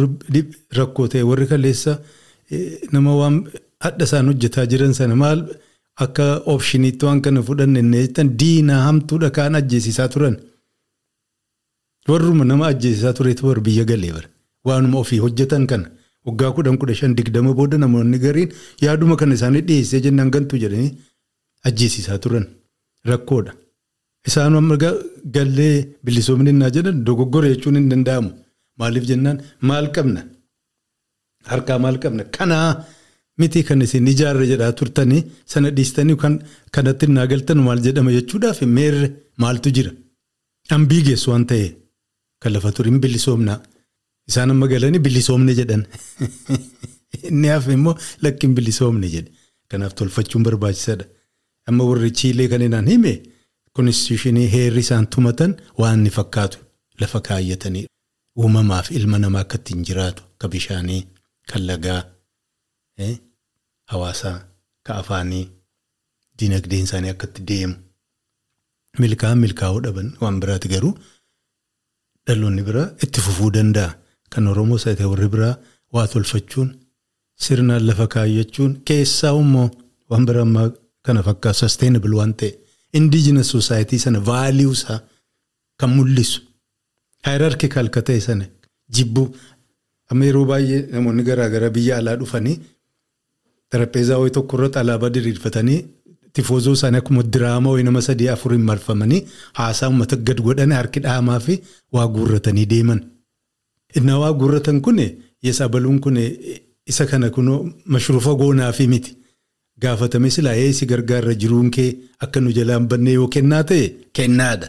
rakkoo 0.77 1.07
ta'e 1.11 1.23
warri 1.29 1.47
kaleessa 1.51 1.93
nama 2.93 3.15
waan 3.19 3.35
hadha 3.85 4.03
isaan 4.07 4.25
hojjetaa 4.31 4.65
jiran 4.71 4.93
sana 4.99 5.15
maal 5.23 5.39
akka 6.03 6.25
oopshiniitti 6.51 7.05
waan 7.07 7.21
kana 7.25 7.41
fudhanne 7.47 7.81
jettan 8.03 8.29
diinaa 8.39 8.81
hamtuudha 8.87 9.29
kaan 9.37 9.55
ajjeesisaa 9.59 10.07
turan. 10.13 10.35
Warruma 12.09 12.45
nama 12.51 12.67
ajjeesisaa 12.71 13.13
tureetu 13.17 13.47
warra 13.47 13.61
biyya 13.67 13.83
galee 13.91 14.11
bara. 14.15 14.27
Waanuma 14.67 14.97
ofii 15.03 15.19
hojjetan 15.25 15.65
kana. 15.71 15.87
Waggaa 16.27 16.51
kudhan 16.55 16.77
kudha 16.81 16.95
shan 16.99 17.15
digdama 17.17 17.53
booda 17.59 17.77
namoonni 17.83 18.17
gariin 18.25 18.51
yaaduma 18.85 19.15
kana 19.19 19.33
isaanii 19.37 19.61
dhiyeessee 19.67 20.01
jennaan 20.05 20.31
gantuu 20.35 20.57
jedhanii 20.63 20.91
ajjeesisaa 21.67 22.17
turan 22.23 22.45
rakkoodha. 23.09 23.53
Isaan 24.27 24.55
amma 24.59 24.75
gallee 25.35 25.75
bilisoomni 26.05 26.49
innaa 26.53 26.69
jedhan 26.77 27.03
dogoggora 27.07 27.47
jechuun 27.53 27.75
hin 27.79 27.89
danda'amu. 27.91 28.29
Maaliif 28.79 29.05
jennaan 29.11 29.37
maal 29.69 29.87
qabna? 29.95 30.21
Harkaa 31.51 31.77
maal 31.83 31.97
qabna? 32.03 32.23
Kanaa 32.37 32.69
miti 33.39 33.63
kan 33.67 33.81
isin 33.85 34.07
ijaarre 34.13 34.45
jedhaa 34.51 34.71
turtanii 34.79 35.21
sana 35.51 35.69
dhiistanii 35.77 36.17
kanatti 36.75 37.07
naa 37.17 37.27
galtan 37.31 37.59
maal 37.67 37.79
jedhama 37.87 38.15
jechuudhaaf 38.17 38.59
meerre 38.77 39.07
maaltu 39.41 39.69
jira? 39.77 39.91
Ambii 40.75 41.03
geessu 41.07 41.31
waan 41.31 41.45
ta'e 41.51 41.67
kan 42.41 42.53
lafa 42.55 42.71
turiin 42.75 42.99
bilisoomnaa. 43.03 43.59
Isaan 44.29 44.51
amma 44.53 44.67
galanii 44.73 45.05
bilisoomne 45.07 45.53
jedhan. 45.59 45.83
Inni 47.29 47.47
hafe 47.53 47.71
immoo 47.77 47.95
lakkin 48.23 48.55
bilisoomne 48.57 49.07
jedhe. 49.15 49.31
Kanaaf 49.69 49.93
tolfachuun 49.99 50.43
barbaachisaadha. 50.47 51.05
Amma 51.69 51.83
warri 51.89 52.11
Chiilee 52.19 52.49
kan 52.51 52.61
inaan 52.67 52.87
hime 52.93 53.13
konstitushinii 53.75 54.47
heerri 54.55 54.81
isaan 54.85 55.07
tumatan 55.13 55.53
waan 55.79 55.99
inni 55.99 56.11
fakkaatu 56.17 56.57
lafa 57.01 57.19
kaayyatanii 57.27 57.85
uumamaaf 58.39 58.91
ilma 58.97 59.17
namaa 59.23 59.43
akka 59.45 59.57
ittiin 59.61 59.85
jiraatu 59.87 60.23
ka 60.37 60.47
bishaanii, 60.53 61.01
kan 61.49 61.67
lagaa, 61.67 62.01
hawaasaa, 63.91 64.37
ka 64.85 64.91
afaanii, 65.01 65.45
dinagdeen 66.39 66.83
isaanii 66.87 67.09
akka 67.13 67.27
itti 67.29 67.41
deemu. 67.49 67.75
Milkaa'an 69.01 69.39
milkaa'uu 69.43 69.81
dhaban 69.85 70.09
waan 70.21 70.39
biraati 70.41 70.67
garuu 70.73 70.93
dhaloonni 72.27 72.63
biraa 72.67 72.87
itti 73.07 73.21
fufuu 73.25 73.51
danda'a. 73.57 73.89
Kan 74.31 74.47
Oromoo 74.51 74.77
ta'e 74.83 75.05
warri 75.11 75.27
biraa 75.33 75.55
waa 75.93 76.07
tolfachuun 76.13 76.69
sirnaan 77.43 77.83
lafa 77.87 78.07
kaayyachuun 78.13 78.71
keessaa 78.87 79.33
immoo 79.41 79.67
waan 80.09 80.25
biraa 80.29 80.45
ammaa 80.47 80.67
kana 81.05 81.21
fakkaatu 81.27 81.59
sustainable 81.61 82.15
waan 82.19 82.33
ta'e 82.39 82.51
indigenous 82.99 83.49
society 83.55 83.97
sana 84.03 84.19
value 84.31 84.71
isaa 84.77 84.99
kan 85.79 85.89
mul'isu 85.97 86.39
hierarchical 87.27 87.87
ka 87.95 88.01
ta'e 88.07 88.19
sana 88.27 88.45
jibbuu 88.95 89.27
amma 90.11 90.23
yeroo 90.29 90.45
baay'ee 90.51 90.81
namoonni 90.93 91.23
garaagaraa 91.29 91.73
biyya 91.77 91.97
alaa 92.01 92.15
dhufanii 92.21 92.57
xarapheezaa 93.71 94.17
wayii 94.21 94.33
tokko 94.37 94.57
irratti 94.57 94.79
alaabaa 94.83 95.09
diriirfatanii 95.15 95.79
tifoozoo 96.35 96.73
isaanii 96.77 96.97
akkuma 97.03 97.23
diraamaa 97.33 97.71
wayii 97.73 97.83
nama 97.89 98.01
sadii 98.07 98.27
afuriin 98.35 98.63
marfamanii 98.69 99.21
haasaa 99.59 99.89
uummata 99.89 100.15
gad 100.27 100.39
godhanii 100.47 100.77
harki 100.81 100.99
dhaamaa 101.05 101.39
fi 101.45 101.53
waa 101.93 102.07
guurratanii 102.15 102.65
deeman. 102.73 103.01
Innaa 103.97 104.19
waa 104.23 104.33
guurratan 104.39 104.81
kun 104.85 104.99
yesaa 105.43 105.67
baluun 105.73 105.99
kun 106.03 106.17
isa 106.91 107.05
kana 107.11 107.29
kunoo 107.35 107.59
mashruufa 107.85 108.33
goonaa 108.41 108.71
fi 108.77 108.87
miti. 108.87 109.11
Gaafatame 109.81 110.29
silaa 110.29 110.53
eessi 110.63 110.85
gargaarra 110.91 111.33
jiruun 111.41 111.69
kee 111.75 111.89
akka 112.23 112.39
nu 112.41 112.51
jalaan 112.57 112.87
bannee 112.89 113.13
yoo 113.19 113.27
kennaa 113.27 113.63
ta'e 113.69 113.85
kennaadha. 114.15 114.67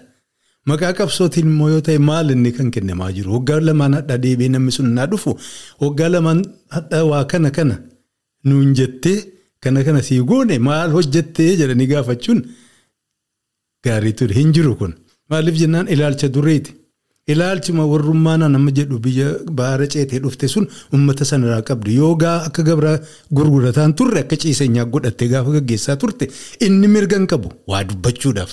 Maqaa 0.68 0.92
qabsootiin 0.98 1.46
immoo 1.50 1.68
yoo 1.72 1.80
ta'e 1.88 1.98
maal 2.08 2.30
inni 2.34 2.52
kan 2.56 2.70
kennamaa 2.74 3.10
jiru 3.16 3.32
waggaa 3.36 3.60
lamaan 3.66 3.94
hadhaa 3.98 4.18
deebi'ee 4.24 4.48
namni 4.54 4.72
sun 4.76 4.88
naa 4.96 5.06
dhufu 5.12 5.36
waggaa 5.82 6.08
lamaan 6.14 6.40
hadhaa 6.76 7.04
waa 7.10 7.24
kana 7.32 7.50
kana 7.58 7.76
nuun 8.48 8.72
jettee 8.78 9.18
kana 9.62 9.84
kana 9.86 10.02
sii 10.08 10.20
goone 10.30 10.56
maal 10.68 10.90
hojjettee 10.96 11.50
jedhanii 11.60 11.86
gaafachuun 11.92 12.40
gaarii 13.84 14.12
ture 14.18 14.34
hin 14.40 14.52
jiru 14.56 14.74
kun 14.80 14.92
maaliif 15.30 15.56
jennaan 15.62 15.88
ilaalcha 15.94 16.28
dureeti. 16.34 16.72
Ilaalchuma 17.32 17.84
warrummaa 17.90 18.36
nama 18.40 18.70
jedhu 18.78 18.98
biyya 19.04 19.28
baara 19.60 19.86
ceetee 19.92 20.18
dhufte 20.24 20.46
sun 20.52 20.66
uummata 20.94 21.24
sanarraa 21.30 21.62
qabdu 21.70 21.90
yoo 22.00 22.12
akka 22.34 22.62
gabraa 22.68 22.98
gurgurataan 23.36 23.94
turre 24.00 24.20
akka 24.20 24.36
ciiseenyaa 24.42 24.84
godhattee 24.92 25.28
gaafa 25.32 25.50
gaggeessaa 25.56 25.96
turte 26.02 26.28
inni 26.66 26.88
mirga 26.94 27.16
hin 27.18 27.26
qabu 27.32 27.50
waa 27.72 27.82
dubbachuudhaaf 27.88 28.52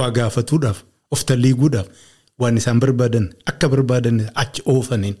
waa 0.00 0.10
gaafatuudhaaf 0.18 0.78
of 1.16 1.24
talliiguudhaaf 1.30 1.88
waan 2.44 2.56
isaan 2.62 2.80
barbaadan 2.84 3.26
akka 3.52 3.68
barbaadan 3.74 4.20
achi 4.44 4.62
oofaniin. 4.74 5.16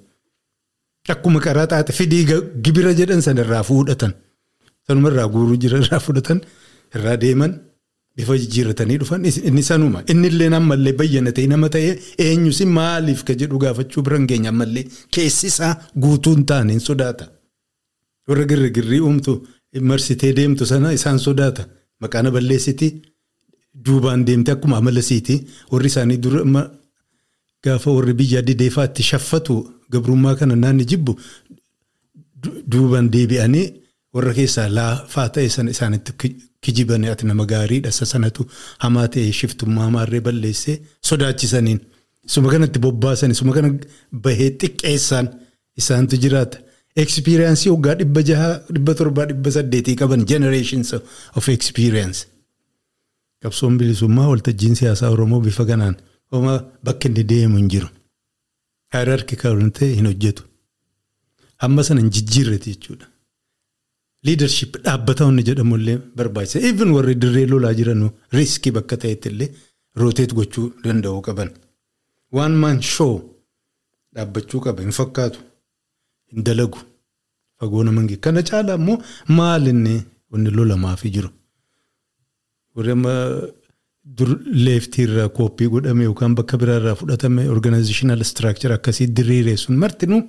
Akkuma 1.08 1.40
karaa 1.40 1.66
xaaxe 1.66 1.92
fidii 1.98 2.24
gibira 2.64 2.92
jedhan 2.94 3.20
sanarraa 3.26 3.62
fuudhatan 3.68 4.12
sanumarraa 4.86 5.26
guuruu 5.34 5.56
jiran 5.62 5.84
fudhatan 6.06 6.40
irraa 6.94 7.16
deeman. 7.16 7.52
Bifa 8.16 8.34
jijjiirratanii 8.36 8.98
dhufan 9.00 9.24
inni 9.24 9.62
sanuma 9.62 10.02
inni 10.12 10.28
illee 10.28 10.48
ammallee 10.58 10.92
bayyanatee 11.00 11.46
nama 11.48 11.68
ta'ee 11.74 11.92
eenyus 12.24 12.60
maaliif 12.78 13.22
ka 13.24 13.32
jedhu 13.40 13.58
gaafachuu 13.62 14.02
bira 14.06 14.18
hin 14.18 14.26
geenye 14.32 14.48
ammallee 14.52 14.84
keessi 15.16 15.46
isaa 15.52 15.72
guutuu 16.02 16.34
hin 16.34 16.44
taane 16.50 16.72
hin 16.76 16.80
sodaata. 16.88 17.24
Warra 18.28 18.44
girrigirrii 18.50 19.00
uumtu 19.06 19.32
marsitee 19.80 20.32
deemtu 20.36 20.66
sana 20.66 20.92
isaan 20.98 21.18
sodaata. 21.18 21.64
Maqaana 22.00 22.30
balleessiti 22.36 22.88
duubaan 23.86 24.24
deemte 24.26 24.52
akkuma 24.52 24.76
amala 24.82 25.02
siiti 25.08 25.38
warri 25.72 25.86
isaanii 25.92 26.18
gaafa 27.64 27.90
warri 27.96 28.14
biyya 28.20 28.42
dideefaa 28.42 28.84
itti 28.90 29.02
shaffatu 29.10 29.54
gabrummaa 29.92 30.34
kana 30.40 30.56
naanni 30.62 30.84
jibbu 30.92 31.12
duubaan 32.72 33.08
deebi'anii 33.14 33.66
warra 34.14 34.32
keessaa 34.38 34.68
laafaa 34.78 35.28
ta'e 35.34 35.48
sana 35.56 35.70
isaanitti 35.74 36.12
kijibanii 36.64 37.10
ati 37.14 37.26
nama 37.30 37.44
gaariidha 37.52 37.92
sanatu 37.92 38.42
hamaa 38.84 39.06
ta'e 39.14 39.32
shiftummaa 39.38 39.90
maarree 39.94 40.20
balleessee 40.26 40.76
sodaachisaniin. 41.08 41.80
Suma 42.32 42.48
kanatti 42.52 42.78
bobbaasanii 42.84 43.34
suma 43.40 43.52
kana 43.56 43.70
bahee 44.24 44.50
xiqqeessaan 44.60 45.26
isaantu 45.80 46.16
jiraata. 46.24 46.58
Experience 47.04 47.70
waggaa 47.74 47.94
dhibba 48.00 48.22
jaha 48.28 48.50
dhibba 48.74 48.92
torbaa 49.00 49.26
dhibba 49.30 49.50
saddeetii 49.56 49.96
qaban 50.00 50.22
generations 50.32 50.92
of 51.38 51.48
experience. 51.56 52.18
Qabsoon 53.42 53.78
bilisummaa 53.78 54.28
waltajjiin 54.32 54.74
siyaasaa 54.80 55.10
Oromoo 55.14 55.40
bifa 55.46 55.64
kanaan 55.70 55.96
bakka 56.86 57.08
inni 57.08 57.24
deemu 57.30 57.56
hin 57.60 57.68
jiru. 57.74 57.88
Hierarchy 58.94 59.36
kan 59.42 59.70
ta'e 59.78 59.94
hin 59.98 60.06
hojjetu. 60.10 60.42
Hamma 61.62 61.82
sana 61.86 62.00
hin 62.02 62.10
jijjiirreti 62.16 62.70
jechuudha. 62.74 63.06
Leadership 64.26 64.76
dhaabbata 64.84 65.24
wanni 65.28 65.42
jedhamullee 65.48 65.98
barbaachisa. 66.16 66.60
Even 66.68 66.90
warri 66.96 67.14
dirree 67.22 67.46
lolaa 67.52 67.74
jiran 67.78 68.02
riiskii 68.36 68.72
bakka 68.78 68.96
ta'etti 69.04 69.28
illee 69.32 69.50
rooteet 70.00 70.34
gochuu 70.38 70.66
danda'uu 70.84 71.22
qaban. 71.28 71.50
Waan 72.36 72.54
maan 72.62 72.78
shoo 72.94 73.14
dhaabbachuu 74.14 74.60
qaba 74.66 74.80
hin 74.86 74.94
fakkaatu. 75.00 75.38
Hin 76.32 76.44
dalagu. 76.48 76.78
Fagoo 77.58 77.84
nama 77.84 78.00
hin 78.02 78.20
Kana 78.26 78.42
caalaa 78.50 78.78
immoo 78.80 78.98
maal 79.38 79.66
inni 79.72 79.94
wanni 80.30 80.50
lolamaafii 80.58 81.10
jiru. 81.16 81.30
Warri 82.74 82.92
amma 82.96 83.12
dur 84.04 84.30
leeftiirraa 84.64 85.28
kooppii 85.38 85.68
godhame 85.74 86.04
yookaan 86.04 86.34
bakka 86.38 86.58
biraarraa 86.62 86.94
fudhatame 87.00 87.48
organizational 87.56 88.24
structure 88.24 88.74
akkasii 88.74 89.06
diriiree 89.16 89.56
sun 89.56 89.76
martinuu 89.82 90.22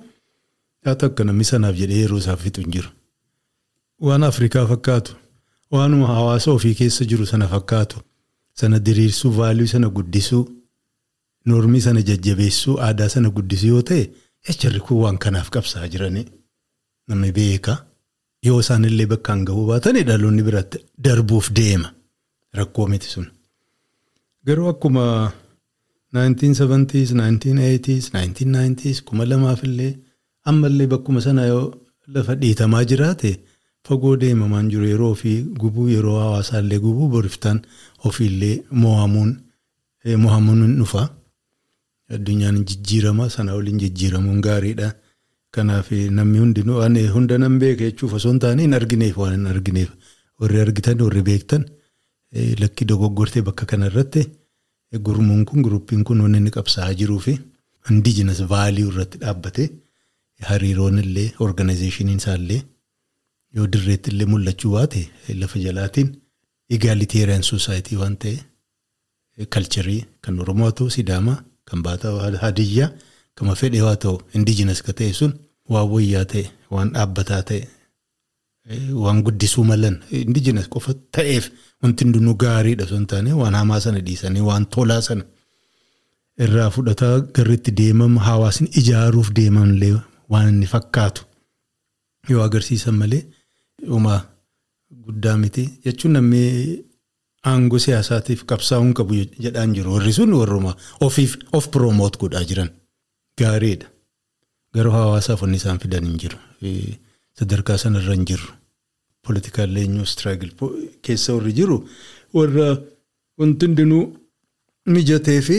haa 0.84 0.94
takka 1.02 1.24
namni 1.24 1.44
sanaaf 1.50 1.76
jedhee 1.82 2.00
yeroo 2.04 2.18
isaaf 2.22 2.42
fixu 2.44 2.60
hin 2.62 2.70
jiru. 2.76 2.88
Waan 4.06 4.22
Afrikaa 4.30 4.66
fakkaatu 4.72 5.16
waanuma 5.70 6.06
hawaasa 6.06 6.50
ofii 6.52 6.74
keessa 6.80 7.04
jiru 7.10 7.26
sana 7.26 7.48
fakkaatu 7.54 8.00
sana 8.60 8.78
diriirsuu 8.86 9.30
vaaluu 9.38 9.66
sana 9.74 9.88
guddisuu 9.96 10.44
normii 11.52 11.80
sana 11.86 12.02
jajjabeessuu 12.08 12.78
aadaa 12.86 13.08
sana 13.08 13.30
guddisuu 13.36 13.68
yoo 13.74 13.82
ta'e 13.90 14.10
echarri 14.52 14.80
kun 14.86 14.96
waan 15.02 15.18
kanaaf 15.24 15.50
qabsaa 15.54 15.88
jiranii 15.92 16.24
namni 17.08 17.32
beeka 17.38 17.76
yoo 18.46 18.60
isaanillee 18.64 19.06
bakkaan 19.12 19.44
gahuu 19.48 19.66
baatanii 19.70 20.02
dhaloonni 20.10 20.42
biratti 20.48 20.78
darbuuf 21.04 21.50
deema 21.58 21.88
rakkoo 22.58 22.86
miti 22.92 23.06
sun. 23.14 23.26
Garuu 24.46 24.68
akkuma 24.68 25.32
1970s, 26.14 27.12
1980s, 27.20 28.10
1990s 28.14 29.02
kuma 29.04 29.24
lamaafillee 29.24 29.92
ammallee 30.50 30.86
bakkuma 30.92 31.20
sana 31.26 31.46
yoo 31.52 31.64
lafa 32.14 32.34
dhiitamaa 32.42 32.84
jiraate 32.90 33.30
fagoo 33.88 34.16
deemamaan 34.22 34.68
jiru 34.72 34.86
yeroo 34.92 35.10
ofii 35.16 35.38
gubuu 35.62 35.88
yeroo 35.94 36.18
hawaasaallee 36.24 36.78
gubuu 36.86 37.08
boriftaan 37.14 37.62
ofiillee 38.10 38.56
mo'amuun 38.82 39.30
mo'amuun 40.24 40.76
dhufa. 40.80 41.08
Addunyaan 42.14 42.58
jijjiirama 42.68 43.28
sana 43.30 43.54
waliin 43.56 43.78
jijjiiramuun 43.82 44.40
gaariidha. 44.46 44.90
Kanaaf 45.54 45.90
namni 46.18 46.38
hundinuu 46.38 46.80
ani 46.86 47.06
hunda 47.14 47.38
nan 47.38 47.58
beeka 47.62 47.84
jechuuf 47.88 48.12
osoo 48.18 48.30
hin 48.32 48.38
taane 48.44 48.62
hin 48.62 48.74
argineef 48.80 49.16
waan 49.22 49.34
hin 49.36 49.46
argineef 49.54 49.90
warri 50.40 50.60
argitan 50.64 51.00
warri 51.06 51.22
beektan 51.28 51.64
lakkii 52.62 52.86
dogoggortee 52.90 53.42
bakka 53.48 53.64
kanarratti 53.72 54.22
gurmuun 55.06 55.44
kun 55.48 55.62
guruppiin 55.66 56.04
kun 56.08 56.20
wanni 56.24 56.38
inni 56.42 56.50
qabsaa'aa 56.56 56.94
jiruu 57.00 57.20
fi 57.26 57.32
indijinas 57.90 58.40
vaalii 58.52 58.86
irratti 58.90 59.18
dhaabbate 59.22 59.64
hariiroon 60.48 60.98
illee 61.04 61.28
organizeeshiniin 61.46 62.20
isaallee 62.22 62.60
yoo 63.56 63.66
dirreetti 63.72 64.10
illee 64.12 64.26
mul'achuu 64.32 64.72
baate 64.76 65.00
lafa 65.40 65.58
jalaatiin 65.66 66.08
egaaliteeriyaan 66.76 67.42
soosaayitii 67.50 67.98
waan 68.02 68.16
ta'e 68.24 68.36
kalcharii 69.54 70.00
kan 70.24 70.40
Oromoo 70.40 70.70
ta'u 70.78 70.90
Sidaamaa 70.96 71.38
kan 71.70 71.82
Baataa 71.86 72.30
Hadiyyaa 72.46 72.90
kama 73.34 73.54
fedhe 73.60 73.80
haa 73.86 73.96
ta'u 74.04 74.16
indijinas 74.38 74.82
ka 74.86 74.92
ta'e 74.98 75.12
sun 75.20 75.32
waan 75.72 75.88
wayyaa 75.94 76.24
ta'e 76.32 76.44
waan 76.74 76.88
dhaabbataa 76.94 77.42
ta'e 77.48 77.60
waan 79.04 79.22
guddisuu 79.26 79.64
malan 79.70 79.96
indijinas 80.10 80.68
qofa 80.74 80.94
ta'eef 81.16 81.44
wanti 81.82 82.04
hundinuu 82.04 82.34
gaariidha 82.42 82.84
osoo 82.86 82.96
hin 82.98 83.06
taane 83.12 83.32
waan 83.40 83.54
hamaa 83.60 83.80
sana 83.86 84.00
dhiisanii 84.06 84.40
waan 84.48 84.66
tolaa 84.76 85.00
sana 85.08 85.24
irraa 86.46 86.70
fudhataa 86.76 87.14
garritti 87.36 87.70
deemama 87.80 88.20
hawaasni 88.28 88.68
ijaaruuf 88.82 89.30
deemanillee 89.38 89.92
waan 90.30 90.48
inni 90.52 90.66
fakkaatu. 90.74 91.22
Yoo 92.30 92.42
agarsiisan 92.46 92.94
malee 93.02 93.22
uumaa 93.90 94.20
guddaa 95.04 95.36
miti. 95.42 95.64
Jechuun 95.84 96.12
namni 96.16 96.40
aangoo 97.50 97.78
siyaasaatiif 97.86 98.44
qabsaa'uu 98.50 98.84
hin 98.86 98.94
qabu 99.00 99.14
jedhaan 99.46 99.74
jiru. 99.76 99.92
Warri 99.94 100.12
sun 100.18 100.32
warruma 100.40 100.76
ofiif 101.08 101.36
of 101.52 101.68
piroomoot 101.76 102.16
godhaa 102.22 102.44
jiran 102.50 102.70
gaariidha. 103.40 103.86
Garuu 104.74 104.92
hawaasaaf 104.98 105.42
wanni 105.42 105.56
isaan 105.62 105.78
fidan 105.84 106.04
hin 106.10 106.18
jiru 106.22 106.38
sadarkaa 107.38 107.78
sanarra 107.78 108.14
hin 108.14 108.24
jirru. 108.30 108.50
Poolitikaal 109.24 109.76
eenyuu 109.82 110.02
istiraagil 110.08 110.50
keessa 111.02 111.34
warri 111.36 111.52
jiru 111.58 111.76
warra 112.38 112.66
wanti 113.38 113.66
hundinuu 113.66 114.02
mijatee 114.94 115.40
fi 115.46 115.56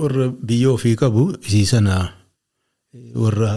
warra 0.00 0.26
biyya 0.48 0.70
ofii 0.76 0.96
qabu 1.02 1.22
isii 1.46 1.66
sana 1.72 1.94
warra 3.24 3.52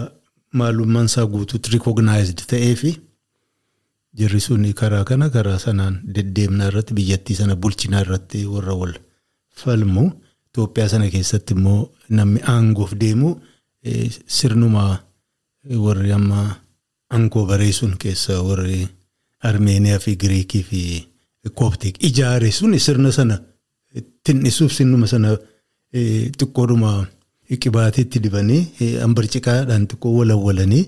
maalummaan 0.60 1.04
isaa 1.10 1.26
guutuutti 1.34 1.70
rikognaayizd 1.74 2.40
ta'ee 2.52 2.74
fi 2.82 2.90
jirri 4.18 4.40
sun 4.40 4.64
karaa 4.80 5.04
kana 5.04 5.28
karaa 5.36 5.58
sanaan 5.66 6.00
deddeemnaa 6.14 6.68
irratti 6.72 6.94
biyyattii 6.98 7.36
sana 7.40 7.56
bulchinaa 7.56 8.00
irratti 8.06 8.46
warra 8.54 8.74
wal 8.82 8.94
falmu 9.62 10.06
Itoophiyaa 10.56 10.88
sana 10.88 11.10
keessatti 11.12 11.52
immoo 11.54 11.80
namni 12.18 12.40
aangoof 12.52 12.92
deemu 13.00 13.30
sirnuma 14.36 14.84
warri 15.86 16.12
amma 16.18 16.44
aangoo 17.14 17.46
bareessuun 17.46 17.96
keessa 17.98 18.42
warri. 18.42 18.86
Armeeniyaa 19.44 19.98
fi 19.98 20.16
Giriikii 20.16 20.62
fi 20.62 21.08
Kooptik 21.54 22.02
ijaare 22.04 22.50
sun 22.52 22.78
sirna 22.78 23.12
sana 23.12 23.38
tinnisuuf 24.24 24.72
sirnuma 24.72 25.06
sana 25.06 25.36
xiqqoodhuma 25.94 26.90
qibaatiitti 27.62 28.22
dibanii 28.24 28.62
hambarciqaadhaan 29.02 29.86
xiqqoo 29.90 30.14
walawwalanii 30.18 30.82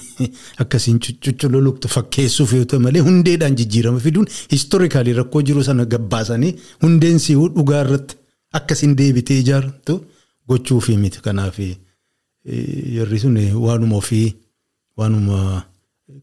akkasiin 0.64 0.98
cucculoluqtu 1.24 1.92
fakkeessuuf 1.94 2.54
yoo 2.58 2.64
ta'e 2.72 2.82
malee 2.86 3.04
hundeedhaan 3.08 3.58
jijjiirama 3.60 4.02
fiduun 4.06 4.26
historikaalii 4.54 5.14
rakkoo 5.20 5.42
jiru 5.50 5.62
sana 5.68 5.86
gabbaasanii 5.94 6.52
hundeen 6.82 7.22
si'uu 7.26 7.48
dhugaa 7.56 7.84
irratti 7.86 8.18
akkasiin 8.60 8.98
deebitee 8.98 9.38
ijaartu 9.44 10.00
gochuufi 10.48 10.96
miti 11.04 11.22
kanaaf 11.28 11.62
yarri 12.98 13.22
sun 13.24 13.38
waanuma 13.66 14.02
ofii 14.02 14.26
waanuma. 14.96 15.64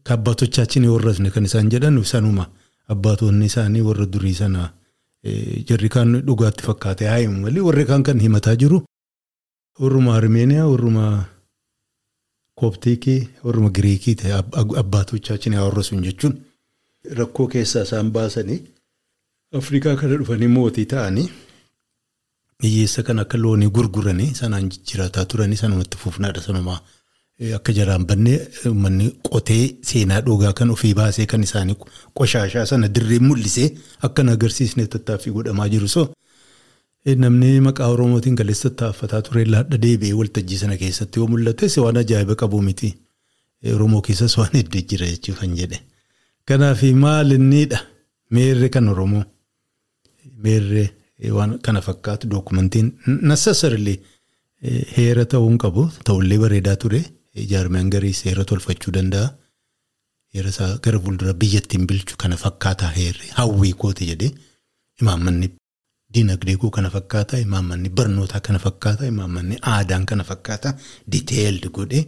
Kaabbatochaachin 0.06 0.84
warrasne 0.88 1.30
kan 1.34 1.44
isaan 1.44 1.70
jedhan 1.72 1.96
sanuma 2.04 2.44
abbaatonni 2.88 3.46
isaanii 3.50 3.80
warra 3.86 4.06
durii 4.06 4.34
sana 4.34 4.72
jarri 5.68 5.88
kaan 5.94 6.12
dhugaatti 6.26 6.62
fakkaate 6.66 7.06
haayimu 7.10 7.40
malee 7.44 7.60
warri 7.68 7.84
kaan 7.88 8.02
kan 8.02 8.20
himataa 8.20 8.54
jiru. 8.56 8.78
Warruma 9.80 10.14
Armeeniyaa 10.16 10.66
warruma 10.72 11.24
Kooptiikii 12.60 13.28
warruma 13.44 13.70
Giriikii 13.70 14.14
ta'e 14.22 14.32
abbaatochaachin 14.82 15.54
warrasuun 15.64 16.02
jechuun 16.04 16.34
rakkoo 17.18 17.46
keessaa 17.48 17.82
isaan 17.88 18.10
baasanii 18.12 18.60
Afrikaa 19.60 19.96
kana 19.96 20.16
dhufanii 20.22 20.48
mootii 20.56 20.86
ta'anii 20.94 21.28
hiyyeessa 22.62 23.02
kan 23.02 23.18
akka 23.24 23.38
loonii 23.42 23.70
gurguranii 23.76 24.34
sanaan 24.40 24.68
jijjiirataa 24.70 25.24
turanii 25.24 25.56
sanumatti 25.56 25.96
fufnaadha 25.98 26.40
sanumaa. 26.48 26.80
Akka 27.56 27.72
jaraan 27.72 28.04
bannee 28.06 28.38
uummanni 28.68 29.06
qotee 29.28 29.62
seenaa 29.90 30.20
dhugaa 30.24 30.52
kan 30.58 30.70
ofii 30.74 30.94
baasee 30.94 31.24
kan 31.26 31.42
isaanii 31.42 31.76
qoshaashaa 32.18 32.64
sana 32.70 32.88
dirree 32.94 33.18
mul'isee 33.26 33.68
akka 34.08 34.22
hin 34.22 34.32
agarsiisne 34.32 34.84
tattaaffii 34.94 35.32
godhamaa 35.36 35.68
jiru. 35.74 35.88
So 35.88 36.02
namni 37.22 37.60
maqaa 37.66 37.86
Oromootiin 37.94 38.34
galeessa 38.40 38.68
tattaaffataa 38.70 39.22
ture 39.28 39.44
laadha 39.54 39.78
deebi'ee 39.84 40.12
waltajjii 40.18 40.58
sana 40.62 40.76
keessatti 40.82 41.18
yoo 41.20 41.28
mul'ates 41.34 41.76
waan 41.84 41.96
ajaa'iba 42.02 42.34
qabu 42.42 42.60
miti. 42.66 42.90
Oromoo 43.74 44.00
keessas 44.08 44.36
waan 44.38 44.52
hedduu 44.58 44.82
jira 44.90 45.06
jechuu 45.12 45.34
kan 45.40 45.54
jedhe. 45.60 45.78
Kanaaf 46.48 46.82
maal 47.04 47.32
inniidha 47.38 47.78
meerre 48.38 48.68
kan 48.74 48.88
Oromoo 48.92 49.22
meerre 50.44 50.84
waan 51.38 51.56
kana 51.62 51.80
fakkaatu 51.88 52.28
dookumentiin 52.34 52.92
nassasarlee 53.32 53.96
heera 54.98 55.24
ta'uu 55.24 55.48
hin 55.48 55.58
qabu 55.64 55.86
ta'ullee 56.10 56.38
bareedaa 56.44 56.76
ture. 56.84 57.00
Jaarmiyaan 57.34 57.90
garii 57.90 58.12
seera 58.22 58.44
tolfachuu 58.44 58.92
danda'a. 58.98 59.28
heera 60.34 60.48
isaa 60.54 60.78
gara 60.84 60.98
fuuldura 61.04 61.32
biyyattiin 61.42 61.86
bilchu 61.90 62.16
kana 62.22 62.36
fakkaataa 62.42 62.88
heerri 62.96 63.28
hawwii 63.38 63.72
kooti 63.82 64.06
jedhee 64.10 64.28
imaammanni 65.02 65.48
dinagdee 66.14 66.54
koo 66.64 66.70
kana 66.76 66.90
fakkaataa 66.96 67.40
imaammanni 67.46 67.88
barnootaa 68.00 68.40
kana 68.48 68.58
fakkaataa 68.66 69.08
imaammanni 69.14 69.56
aadaan 69.72 70.06
kana 70.10 70.24
fakkaataa 70.28 70.72
diteeldi 71.14 71.68
godhee 71.78 72.04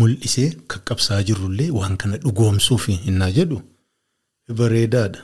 mul'isee 0.00 0.46
qaqqabsaa 0.74 1.20
jirrullee 1.30 1.70
waan 1.78 1.96
kana 2.04 2.16
dhugoomsuuf 2.26 2.84
innaa 2.94 3.30
jedhu 3.38 3.58
bareedaadha. 4.60 5.20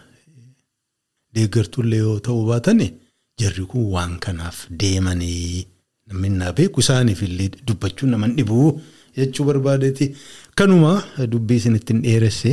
Deeggartullee 1.34 1.98
yoo 2.06 2.18
ta'uu 2.26 2.44
baatane 2.50 2.86
jarri 3.40 3.64
kun 3.74 3.84
waan 3.94 4.18
kanaaf 4.26 4.56
deemanii 4.82 5.66
namni 6.12 6.28
innaa 6.32 6.52
beeku 6.58 6.80
isaaniif 6.84 7.22
illee 7.26 7.48
dubbachuun 7.68 8.10
nama 8.14 8.28
dhibuu 8.38 8.68
jechuu 9.16 9.44
barbaadeeti. 9.48 10.06
Kanuma 10.54 10.92
dubbii 11.32 11.56
isinitti 11.60 11.92
hin 11.92 12.02
dheeresse 12.06 12.52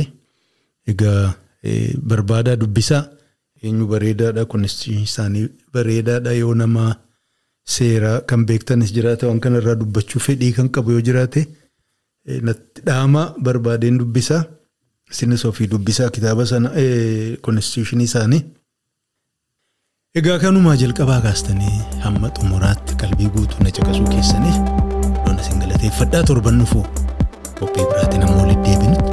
egaa 0.92 1.34
barbaadaa 2.12 2.56
dubbisaa 2.64 3.02
eenyu 3.62 3.86
bareedaadha 3.92 4.44
kunis 4.52 4.76
isaanii 4.88 5.48
bareedaadha 5.74 6.32
yoo 6.42 6.54
nama 6.60 6.84
seeraa 7.74 8.20
kan 8.28 8.44
beektanis 8.50 8.92
jiraate 8.98 9.26
waan 9.26 9.40
kanarraa 9.46 9.74
dubbachuu 9.82 10.20
fedhii 10.26 10.52
kan 10.58 10.68
qabu 10.76 10.92
yoo 10.96 11.00
jiraate 11.08 11.42
natti 12.48 12.82
dhaama 12.86 13.26
barbaadeen 13.48 13.98
dubbisaa 14.02 14.40
isinis 15.12 15.44
ofii 15.50 15.66
dubbisaa 15.74 16.08
kitaaba 16.16 16.46
sana 16.46 16.70
konstituushinii 17.44 18.04
isaanii. 18.10 18.42
Egaa 20.18 20.38
kanumaa 20.42 20.72
jalqabaa 20.80 21.20
kaastanii 21.24 21.76
hamma 22.04 22.28
xumuraatti 22.38 22.96
qalbii 23.02 23.28
guutuu 23.34 23.60
na 23.66 23.70
caqasuu 23.76 24.06
keessaniif 24.14 24.56
loona 25.26 25.40
isin 25.44 25.60
galateeffadhaa 25.64 26.22
torban 26.30 26.58
dhufuu. 26.62 26.82
Qophii 27.60 27.86
biraatiin 27.90 28.24
ammoo 28.28 28.40
walitti 28.42 28.70
deebinutti 28.70 29.09